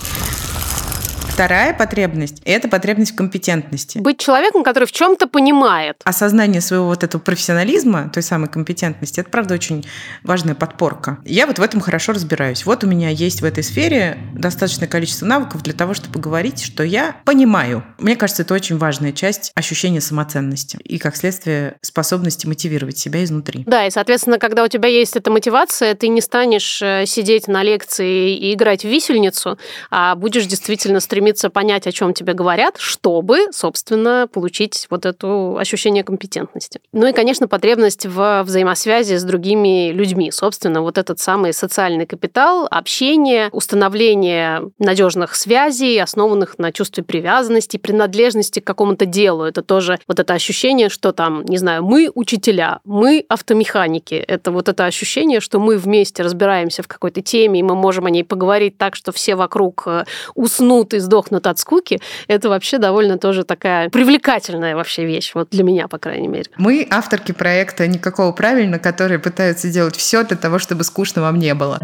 Вторая 1.34 1.74
потребность– 1.74 2.40
это 2.44 2.68
потребность 2.68 3.10
в 3.10 3.16
компетентности. 3.16 3.98
Быть 3.98 4.20
человеком, 4.20 4.62
который 4.62 4.84
в 4.84 4.92
чем-то 4.92 5.26
понимает. 5.26 6.00
Осознание 6.04 6.60
своего 6.60 6.86
вот 6.86 7.02
этого 7.02 7.20
профессионализма, 7.20 8.08
той 8.14 8.22
самой 8.22 8.48
компетентности, 8.48 9.18
это, 9.18 9.30
правда, 9.30 9.54
очень 9.54 9.84
важная 10.22 10.54
подпорка. 10.54 11.18
Я 11.24 11.48
вот 11.48 11.58
в 11.58 11.62
этом 11.62 11.80
хорошо 11.80 12.12
разбираюсь. 12.12 12.64
Вот 12.64 12.84
у 12.84 12.86
меня 12.86 13.08
есть 13.08 13.40
в 13.40 13.44
этой 13.44 13.64
сфере 13.64 14.16
достаточное 14.32 14.86
количество 14.86 15.26
навыков 15.26 15.64
для 15.64 15.72
того, 15.72 15.94
чтобы 15.94 16.20
говорить, 16.20 16.62
что 16.62 16.84
я 16.84 17.16
понимаю. 17.24 17.84
Мне 17.98 18.14
кажется, 18.14 18.42
это 18.42 18.54
очень 18.54 18.78
важная 18.78 19.10
часть 19.10 19.50
ощущения 19.56 20.00
самоценности 20.00 20.78
и, 20.84 20.98
как 20.98 21.16
следствие, 21.16 21.78
способности 21.80 22.46
мотивировать 22.46 22.96
себя 22.96 23.24
изнутри. 23.24 23.64
Да, 23.66 23.84
и, 23.88 23.90
соответственно, 23.90 24.38
когда 24.38 24.62
у 24.62 24.68
тебя 24.68 24.88
есть 24.88 25.16
эта 25.16 25.32
мотивация, 25.32 25.96
ты 25.96 26.06
не 26.06 26.20
станешь 26.20 26.80
э, 26.80 27.06
сидеть 27.06 27.48
на 27.48 27.64
лекции 27.64 28.36
и 28.36 28.54
играть 28.54 28.82
в 28.82 28.88
висельницу, 28.88 29.58
а 29.90 30.14
будешь 30.14 30.46
действительно 30.46 31.00
стремиться 31.00 31.23
стремиться 31.24 31.48
понять, 31.48 31.86
о 31.86 31.92
чем 31.92 32.12
тебе 32.12 32.34
говорят, 32.34 32.76
чтобы, 32.76 33.46
собственно, 33.50 34.28
получить 34.30 34.86
вот 34.90 35.06
это 35.06 35.58
ощущение 35.58 36.04
компетентности. 36.04 36.80
Ну 36.92 37.06
и, 37.06 37.12
конечно, 37.12 37.48
потребность 37.48 38.04
в 38.04 38.42
взаимосвязи 38.42 39.14
с 39.16 39.24
другими 39.24 39.90
людьми. 39.90 40.30
Собственно, 40.30 40.82
вот 40.82 40.98
этот 40.98 41.20
самый 41.20 41.54
социальный 41.54 42.04
капитал, 42.04 42.68
общение, 42.70 43.48
установление 43.52 44.70
надежных 44.78 45.34
связей, 45.34 45.98
основанных 45.98 46.58
на 46.58 46.72
чувстве 46.72 47.02
привязанности, 47.02 47.78
принадлежности 47.78 48.60
к 48.60 48.66
какому-то 48.66 49.06
делу. 49.06 49.44
Это 49.44 49.62
тоже 49.62 49.98
вот 50.06 50.20
это 50.20 50.34
ощущение, 50.34 50.90
что 50.90 51.12
там, 51.12 51.42
не 51.46 51.56
знаю, 51.56 51.84
мы 51.84 52.10
учителя, 52.14 52.80
мы 52.84 53.24
автомеханики. 53.30 54.14
Это 54.14 54.52
вот 54.52 54.68
это 54.68 54.84
ощущение, 54.84 55.40
что 55.40 55.58
мы 55.58 55.78
вместе 55.78 56.22
разбираемся 56.22 56.82
в 56.82 56.88
какой-то 56.88 57.22
теме, 57.22 57.60
и 57.60 57.62
мы 57.62 57.74
можем 57.74 58.04
о 58.04 58.10
ней 58.10 58.24
поговорить 58.24 58.76
так, 58.76 58.94
что 58.94 59.10
все 59.10 59.36
вокруг 59.36 59.84
э, 59.86 60.04
уснут 60.34 60.92
и 60.92 60.98
сдохнут 61.14 61.46
от 61.46 61.58
скуки, 61.58 62.00
это 62.26 62.48
вообще 62.48 62.78
довольно 62.78 63.18
тоже 63.18 63.44
такая 63.44 63.88
привлекательная 63.88 64.74
вообще 64.74 65.04
вещь, 65.04 65.30
вот 65.34 65.48
для 65.50 65.62
меня, 65.62 65.86
по 65.86 65.98
крайней 65.98 66.28
мере. 66.28 66.50
Мы 66.56 66.86
авторки 66.90 67.30
проекта 67.32 67.86
«Никакого 67.86 68.32
правильно», 68.32 68.80
которые 68.80 69.20
пытаются 69.20 69.68
делать 69.68 69.94
все 69.94 70.24
для 70.24 70.36
того, 70.36 70.58
чтобы 70.58 70.82
скучно 70.82 71.22
вам 71.22 71.38
не 71.38 71.54
было. 71.54 71.78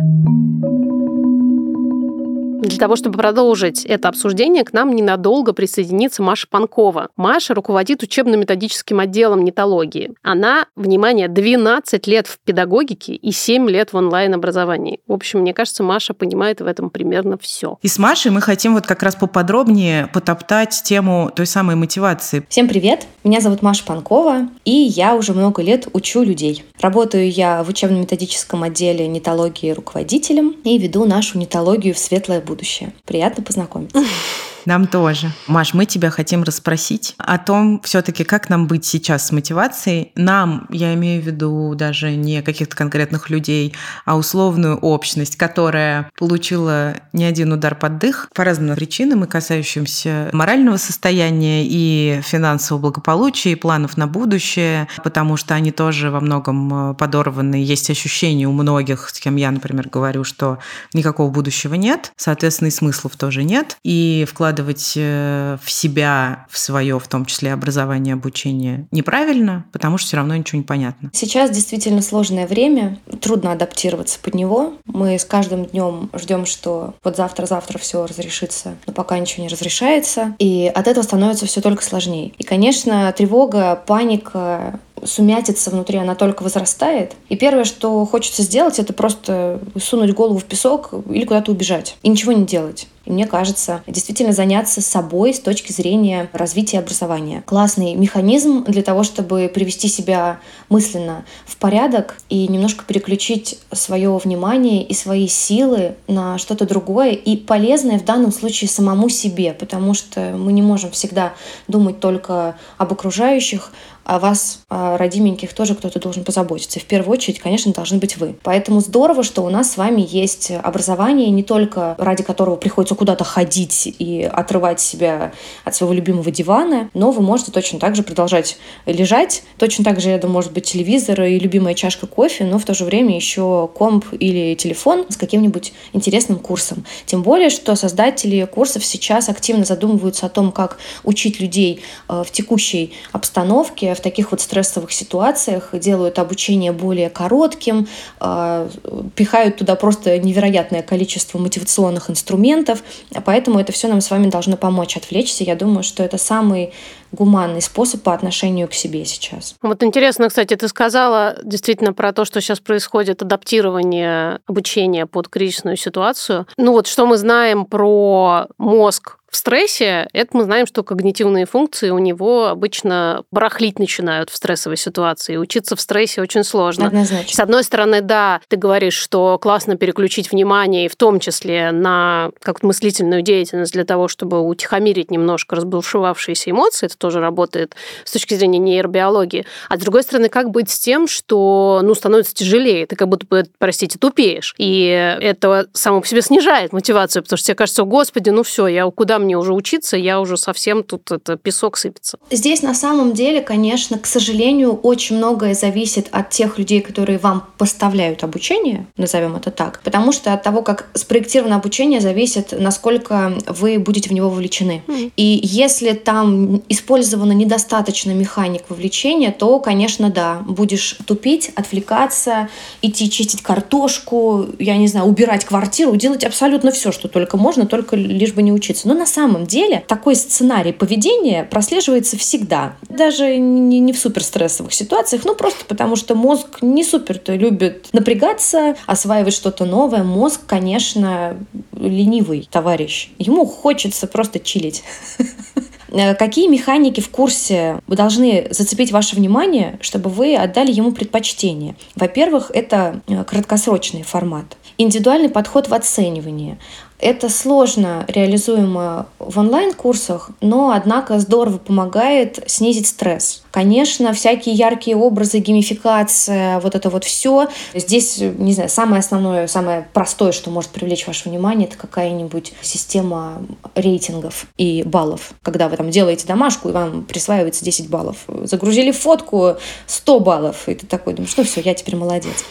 Для 2.61 2.79
того, 2.79 2.95
чтобы 2.97 3.17
продолжить 3.17 3.87
это 3.87 4.09
обсуждение, 4.09 4.65
к 4.65 4.75
нам 4.75 4.95
ненадолго 4.95 5.55
присоединится 5.55 6.23
Маша 6.23 6.47
Панкова. 6.49 7.09
Маша 7.17 7.55
руководит 7.55 8.03
учебно-методическим 8.03 9.01
отделом 9.01 9.45
нетологии. 9.45 10.13
Она, 10.23 10.67
внимание, 10.77 11.29
12 11.29 12.07
лет 12.07 12.27
в 12.27 12.39
педагогике 12.45 13.15
и 13.15 13.33
7 13.33 13.69
лет 13.71 13.95
в 13.95 13.97
онлайн-образовании. 13.97 15.01
В 15.07 15.13
общем, 15.15 15.41
мне 15.41 15.55
кажется, 15.55 15.83
Маша 15.83 16.13
понимает 16.13 16.61
в 16.61 16.67
этом 16.67 16.91
примерно 16.91 17.39
все. 17.39 17.79
И 17.81 17.89
с 17.89 17.99
Машей 17.99 18.31
мы 18.31 18.43
хотим 18.43 18.75
вот 18.75 18.87
как 18.87 19.03
раз 19.03 19.17
поподробнее 19.17 20.09
потоптать 20.09 20.83
тему 20.85 21.31
той 21.35 21.47
самой 21.47 21.77
мотивации. 21.77 22.45
Всем 22.51 22.69
привет! 22.69 23.07
Меня 23.25 23.41
зовут 23.41 23.63
Маша 23.63 23.85
Панкова, 23.85 24.49
и 24.67 24.71
я 24.71 25.15
уже 25.15 25.33
много 25.33 25.63
лет 25.63 25.89
учу 25.95 26.23
людей. 26.23 26.65
Работаю 26.81 27.31
я 27.31 27.63
в 27.63 27.71
учебно-методическом 27.71 28.63
отделе 28.63 29.09
нетологии 29.09 29.71
руководителем 29.71 30.57
и 30.65 30.77
веду 30.77 31.07
нашу 31.07 31.39
нетологию 31.39 31.95
в 31.95 31.99
светлое 31.99 32.41
будущее. 32.51 32.93
Приятно 33.05 33.43
познакомиться. 33.45 34.05
Нам 34.67 34.87
тоже. 34.87 35.33
Маш, 35.47 35.75
мы 35.75 35.87
тебя 35.87 36.11
хотим 36.11 36.43
расспросить 36.43 37.15
о 37.19 37.39
том, 37.39 37.81
все-таки, 37.83 38.25
как 38.25 38.49
нам 38.49 38.67
быть 38.67 38.85
сейчас 38.85 39.27
с 39.27 39.33
мотивацией. 39.33 40.13
Нам, 40.15 40.67
я 40.71 40.95
имею 40.95 41.23
в 41.23 41.27
виду 41.27 41.75
даже 41.75 42.15
не 42.15 42.43
каких-то 42.43 42.77
конкретных 42.77 43.31
людей, 43.31 43.75
а 44.05 44.17
условную 44.17 44.77
общность, 44.77 45.37
которая 45.37 46.11
получила 46.19 46.95
не 47.13 47.25
один 47.25 47.53
удар 47.53 47.75
под 47.75 47.99
дых 47.99 48.29
по 48.35 48.45
разным 48.45 48.77
причинам 48.77 49.25
и 49.25 49.27
касающимся 49.27 50.29
морального 50.33 50.77
состояния 50.77 51.65
и 51.67 52.21
финансового 52.23 52.83
благополучия, 52.83 53.53
и 53.53 53.55
планов 53.57 53.97
на 53.97 54.07
будущее, 54.07 54.89
потому 55.03 55.37
что 55.37 55.55
они 55.55 55.71
тоже 55.71 56.11
во 56.11 56.21
многом 56.21 56.91
э, 56.91 56.95
подорваны. 56.95 57.57
Есть 57.57 57.91
ощущение 57.91 58.47
у 58.47 58.53
многих, 58.53 59.09
с 59.09 59.19
кем 59.21 59.37
я, 59.37 59.51
например, 59.51 59.89
говорю, 59.89 60.25
что 60.25 60.59
никакого 60.93 61.31
будущего 61.31 61.75
нет, 61.75 62.13
соответственно, 62.17 62.69
и 62.69 62.73
смыслов 62.73 63.17
тоже 63.17 63.45
нет. 63.45 63.77
И 63.85 64.27
вклад 64.29 64.50
вкладывать 64.51 64.95
э, 64.97 65.59
в 65.63 65.71
себя, 65.71 66.47
в 66.51 66.59
свое, 66.59 66.99
в 66.99 67.07
том 67.07 67.25
числе 67.25 67.53
образование, 67.53 68.15
обучение, 68.15 68.89
неправильно, 68.91 69.65
потому 69.71 69.97
что 69.97 70.09
все 70.09 70.17
равно 70.17 70.35
ничего 70.35 70.59
не 70.59 70.65
понятно. 70.65 71.11
Сейчас 71.13 71.51
действительно 71.51 72.03
сложное 72.03 72.49
время, 72.49 72.99
трудно 73.21 73.53
адаптироваться 73.53 74.19
под 74.21 74.35
него. 74.35 74.73
Мы 74.87 75.21
с 75.21 75.25
каждым 75.25 75.67
днем 75.67 76.11
ждем, 76.15 76.47
что 76.47 76.95
вот 77.05 77.17
завтра-завтра 77.17 77.79
все 77.79 78.05
разрешится, 78.07 78.75
но 78.89 78.93
пока 78.93 79.21
ничего 79.21 79.45
не 79.45 79.49
разрешается, 79.49 80.35
и 80.41 80.71
от 80.75 80.89
этого 80.89 81.05
становится 81.05 81.47
все 81.47 81.61
только 81.61 81.85
сложнее. 81.85 82.33
И, 82.39 82.43
конечно, 82.43 83.13
тревога, 83.17 83.81
паника, 83.87 84.81
сумятица 85.05 85.71
внутри, 85.71 85.99
она 85.99 86.15
только 86.15 86.43
возрастает. 86.43 87.13
И 87.29 87.37
первое, 87.37 87.65
что 87.65 88.05
хочется 88.05 88.43
сделать, 88.43 88.79
это 88.79 88.93
просто 88.93 89.61
сунуть 89.81 90.13
голову 90.13 90.39
в 90.39 90.45
песок 90.45 90.91
или 91.11 91.25
куда-то 91.25 91.53
убежать. 91.53 91.97
И 92.03 92.09
ничего 92.09 92.33
не 92.33 92.45
делать. 92.45 92.89
И 93.05 93.11
мне 93.11 93.27
кажется, 93.27 93.83
действительно 93.87 94.33
заняться 94.33 94.81
собой 94.81 95.33
с 95.33 95.41
точки 95.41 95.73
зрения 95.73 96.29
развития 96.33 96.79
образования. 96.79 97.43
Классный 97.47 97.95
механизм 97.95 98.65
для 98.65 98.83
того, 98.83 99.05
чтобы 99.05 99.51
привести 99.53 99.89
себя 99.89 100.41
мысленно 100.69 101.25
в 101.47 101.57
порядок 101.57 102.17
и 102.29 102.47
немножко 102.49 102.85
переключить 102.85 103.59
свое 103.73 104.17
внимание 104.17 104.83
и 104.83 104.95
свои 104.95 105.29
силы 105.29 105.95
на 106.09 106.39
что-то 106.39 106.67
другое 106.67 107.13
и 107.13 107.37
полезное 107.37 107.99
в 107.99 108.05
данном 108.05 108.33
случае 108.33 108.69
самому 108.69 109.09
себе, 109.09 109.55
потому 109.55 109.95
что 109.95 110.35
мы 110.37 110.53
не 110.53 110.63
можем 110.63 110.91
всегда 110.91 111.33
думать 111.69 112.01
только 112.01 112.57
об 112.77 112.93
окружающих, 112.93 113.73
о 114.05 114.19
вас, 114.19 114.63
о 114.69 114.97
родименьких, 114.97 115.53
тоже 115.55 115.77
кто-то 115.77 116.01
должен 116.01 116.25
позаботиться. 116.25 116.81
В 116.81 116.85
первую 116.85 117.13
очередь, 117.13 117.39
конечно, 117.39 117.73
должны 117.73 117.99
быть 117.99 118.17
вы. 118.17 118.35
Поэтому 118.43 118.81
здорово, 118.81 119.23
что 119.23 119.45
у 119.45 119.51
нас 119.51 119.73
с 119.73 119.77
вами 119.77 120.05
есть 120.09 120.51
образование, 120.51 121.31
не 121.31 121.45
только 121.45 121.95
ради 121.97 122.25
которого 122.25 122.57
приходится 122.57 122.90
куда-то 122.95 123.25
ходить 123.25 123.95
и 123.99 124.23
отрывать 124.23 124.81
себя 124.81 125.33
от 125.65 125.75
своего 125.75 125.93
любимого 125.95 126.31
дивана, 126.31 126.91
но 126.95 127.11
вы 127.11 127.23
можете 127.23 127.53
точно 127.53 127.79
так 127.79 127.97
же 127.97 128.03
продолжать 128.03 128.59
лежать. 128.87 129.43
Точно 129.59 129.85
так 129.85 130.01
же 130.01 130.11
рядом 130.11 130.31
может 130.31 130.53
быть 130.53 130.65
телевизор 130.65 131.23
и 131.23 131.39
любимая 131.39 131.75
чашка 131.75 132.07
кофе, 132.07 132.45
но 132.45 132.59
в 132.59 132.65
то 132.65 132.75
же 132.75 132.85
время 132.85 133.15
еще 133.15 133.69
комп 133.75 134.07
или 134.13 134.55
телефон 134.55 135.07
с 135.09 135.17
каким-нибудь 135.17 135.73
интересным 135.93 136.39
курсом. 136.39 136.85
Тем 137.07 137.23
более, 137.23 137.51
что 137.51 137.75
создатели 137.77 138.45
курсов 138.45 138.85
сейчас 138.85 139.29
активно 139.29 139.65
задумываются 139.65 140.27
о 140.27 140.29
том, 140.29 140.53
как 140.53 140.79
учить 141.05 141.41
людей 141.41 141.83
э, 142.09 142.23
в 142.27 142.31
текущей 142.31 142.93
обстановке, 143.13 143.95
в 143.95 144.01
таких 144.01 144.31
вот 144.31 144.41
стрессовых 144.41 144.93
ситуациях 144.93 145.71
делают 145.73 146.19
обучение 146.19 146.73
более 146.73 147.11
коротким, 147.11 147.89
а, 148.19 148.69
пихают 149.15 149.57
туда 149.57 149.75
просто 149.75 150.19
невероятное 150.19 150.83
количество 150.83 151.39
мотивационных 151.39 152.11
инструментов, 152.11 152.80
поэтому 153.25 153.59
это 153.59 153.73
все 153.73 153.89
нам 153.89 154.01
с 154.01 154.11
вами 154.11 154.29
должно 154.29 154.57
помочь 154.57 154.97
отвлечься. 154.97 155.45
Я 155.45 155.57
думаю, 155.57 155.83
что 155.83 156.03
это 156.03 156.19
самый 156.19 156.73
гуманный 157.13 157.61
способ 157.61 158.03
по 158.03 158.15
отношению 158.15 158.69
к 158.69 158.75
себе 158.75 159.05
сейчас. 159.05 159.57
Вот 159.63 159.83
интересно, 159.83 160.29
кстати, 160.29 160.55
ты 160.55 160.69
сказала 160.69 161.37
действительно 161.43 161.93
про 161.93 162.13
то, 162.13 162.25
что 162.25 162.41
сейчас 162.41 162.61
происходит 162.61 163.23
адаптирование 163.23 164.41
обучения 164.47 165.07
под 165.07 165.29
кризисную 165.29 165.77
ситуацию. 165.77 166.47
Ну 166.57 166.73
вот 166.73 166.87
что 166.87 167.07
мы 167.07 167.17
знаем 167.17 167.65
про 167.65 168.47
мозг 168.59 169.19
в 169.31 169.37
стрессе, 169.37 170.09
это 170.13 170.37
мы 170.37 170.45
знаем, 170.45 170.67
что 170.67 170.83
когнитивные 170.83 171.47
функции 171.47 171.91
у 171.91 171.99
него 171.99 172.49
обычно 172.49 173.23
барахлить 173.31 173.79
начинают 173.79 174.29
в 174.29 174.37
стрессовой 174.37 174.77
ситуации. 174.77 175.37
Учиться 175.37 175.77
в 175.77 175.81
стрессе 175.81 176.21
очень 176.21 176.43
сложно. 176.43 176.89
Однозначно. 176.89 177.33
С 177.33 177.39
одной 177.39 177.63
стороны, 177.63 178.01
да, 178.01 178.41
ты 178.49 178.57
говоришь, 178.57 178.95
что 178.95 179.39
классно 179.39 179.77
переключить 179.77 180.33
внимание, 180.33 180.87
и 180.87 180.89
в 180.89 180.97
том 180.97 181.21
числе 181.21 181.71
на 181.71 182.33
как 182.41 182.65
мыслительную 182.65 183.23
деятельность 183.23 183.73
для 183.73 183.85
того, 183.85 184.09
чтобы 184.09 184.41
утихомирить 184.41 185.13
немножко 185.13 185.55
разбушевавшиеся 185.55 186.51
эмоции. 186.51 186.87
Это 186.87 186.99
тоже 186.99 187.21
работает 187.21 187.77
с 188.05 188.11
точки 188.11 188.35
зрения 188.35 188.59
нейробиологии. 188.59 189.47
А 189.69 189.77
с 189.77 189.81
другой 189.81 190.03
стороны, 190.03 190.29
как 190.29 190.51
быть 190.51 190.71
с 190.71 190.79
тем, 190.79 191.07
что 191.07 191.81
ну, 191.85 191.95
становится 191.95 192.35
тяжелее, 192.35 192.87
ты 192.87 192.97
как 192.97 193.09
будто 193.09 193.27
бы, 193.27 193.45
простите, 193.59 193.97
тупеешь. 193.97 194.57
И 194.59 194.87
это 195.21 195.69
само 195.73 196.01
по 196.01 196.07
себе 196.07 196.21
снижает 196.21 196.73
мотивацию, 196.73 197.23
потому 197.23 197.37
что 197.37 197.47
тебе 197.47 197.55
кажется, 197.55 197.85
господи, 197.85 198.31
ну 198.31 198.43
все, 198.43 198.67
я 198.67 198.91
куда 198.91 199.20
мне 199.21 199.37
уже 199.37 199.53
учиться, 199.53 199.97
я 199.97 200.21
уже 200.21 200.37
совсем 200.37 200.83
тут 200.83 201.11
это 201.11 201.37
песок 201.37 201.77
сыпется. 201.77 202.19
Здесь 202.31 202.63
на 202.63 202.75
самом 202.75 203.13
деле, 203.13 203.41
конечно, 203.41 203.99
к 203.99 204.07
сожалению, 204.07 204.75
очень 204.75 205.17
многое 205.17 205.55
зависит 205.55 206.09
от 206.11 206.31
тех 206.31 206.59
людей, 206.59 206.81
которые 206.81 207.19
вам 207.19 207.47
поставляют 207.59 208.25
обучение, 208.25 208.87
назовем 208.97 209.37
это 209.37 209.51
так, 209.51 209.81
потому 209.85 210.13
что 210.13 210.33
от 210.33 210.43
того, 210.43 210.63
как 210.63 210.89
спроектировано 210.95 211.57
обучение, 211.57 212.01
зависит, 212.01 212.55
насколько 212.59 213.35
вы 213.47 213.79
будете 213.79 214.09
в 214.09 214.13
него 214.13 214.31
вовлечены. 214.31 214.83
Mm. 214.87 215.13
И 215.17 215.41
если 215.43 215.93
там 215.93 216.63
использована 216.69 217.33
недостаточно 217.33 218.13
механик 218.13 218.63
вовлечения, 218.69 219.33
то, 219.33 219.59
конечно, 219.61 220.11
да, 220.11 220.43
будешь 220.47 220.99
тупить, 221.07 221.51
отвлекаться, 221.55 222.49
идти 222.83 223.11
чистить 223.11 223.43
картошку, 223.43 224.47
я 224.59 224.77
не 224.77 224.89
знаю, 224.89 225.07
убирать 225.07 225.45
квартиру, 225.45 225.97
делать 225.97 226.25
абсолютно 226.25 226.71
все, 226.71 226.93
что 226.93 227.09
только 227.09 227.37
можно, 227.37 227.67
только 227.67 227.97
лишь 227.97 228.33
бы 228.33 228.43
не 228.43 228.53
учиться. 228.53 228.89
Но 228.89 228.95
на 228.95 229.07
самом 229.11 229.47
деле 229.47 229.85
такой 229.87 230.15
сценарий 230.15 230.73
поведения 230.73 231.45
прослеживается 231.45 232.17
всегда. 232.17 232.77
Даже 232.89 233.37
не, 233.37 233.81
не 233.81 233.93
в 233.93 233.99
суперстрессовых 233.99 234.73
ситуациях, 234.73 235.23
ну 235.25 235.35
просто 235.35 235.65
потому 235.67 235.97
что 235.97 236.15
мозг 236.15 236.59
не 236.63 236.85
супер-то 236.85 237.35
любит 237.35 237.89
напрягаться, 237.93 238.77
осваивать 238.87 239.35
что-то 239.35 239.65
новое. 239.65 240.03
Мозг, 240.03 240.41
конечно, 240.47 241.37
ленивый 241.77 242.49
товарищ. 242.51 243.11
Ему 243.19 243.45
хочется 243.47 244.07
просто 244.07 244.39
чилить. 244.39 244.83
Какие 246.19 246.47
механики 246.47 247.01
в 247.01 247.11
курсе 247.11 247.81
должны 247.89 248.47
зацепить 248.51 248.93
ваше 248.93 249.17
внимание, 249.17 249.79
чтобы 249.81 250.09
вы 250.09 250.37
отдали 250.37 250.71
ему 250.71 250.93
предпочтение? 250.93 251.75
Во-первых, 251.97 252.53
это 252.55 253.01
э, 253.09 253.25
краткосрочный 253.25 254.03
формат. 254.03 254.57
Индивидуальный 254.79 255.29
подход 255.29 255.69
в 255.69 255.75
оценивании. 255.75 256.59
Это 257.01 257.31
сложно 257.31 258.05
реализуемо 258.09 259.07
в 259.19 259.39
онлайн-курсах, 259.39 260.31
но, 260.41 260.71
однако, 260.71 261.19
здорово 261.19 261.57
помогает 261.59 262.43
снизить 262.47 262.87
стресс. 262.87 263.43
Конечно, 263.51 264.13
всякие 264.13 264.55
яркие 264.55 264.97
образы, 264.97 265.39
геймификация, 265.39 266.61
вот 266.61 266.75
это 266.75 266.91
вот 266.91 267.05
все. 267.05 267.49
Здесь, 267.75 268.19
не 268.19 268.53
знаю, 268.53 268.69
самое 268.69 269.01
основное, 269.01 269.47
самое 269.47 269.89
простое, 269.93 270.33
что 270.33 270.51
может 270.51 270.71
привлечь 270.71 271.07
ваше 271.07 271.29
внимание, 271.29 271.67
это 271.69 271.77
какая-нибудь 271.77 272.53
система 272.63 273.43
рейтингов 273.75 274.47
и 274.57 274.83
баллов. 274.85 275.33
Когда 275.43 275.69
вы 275.69 275.77
там 275.77 275.91
делаете 275.91 276.27
домашку, 276.27 276.69
и 276.69 276.73
вам 276.73 277.05
присваивается 277.05 277.65
10 277.65 277.89
баллов. 277.89 278.17
Загрузили 278.45 278.91
фотку 278.91 279.57
100 279.87 280.21
баллов, 280.21 280.69
и 280.69 280.75
ты 280.75 280.87
такой 280.87 281.15
думаешь, 281.15 281.35
ну 281.37 281.45
все, 281.45 281.61
я 281.61 281.75
теперь 281.75 281.97
молодец. 281.97 282.45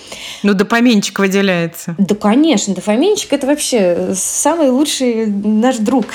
Ну, 0.44 0.54
дофаминчик 0.54 1.20
выделяется. 1.20 1.96
Да, 1.98 2.16
конечно, 2.16 2.74
дофаминчик 2.74 3.34
это 3.34 3.48
вообще 3.48 4.14
самый 4.16 4.70
лучший 4.70 5.28
наш 5.28 5.78
друг. 5.78 6.06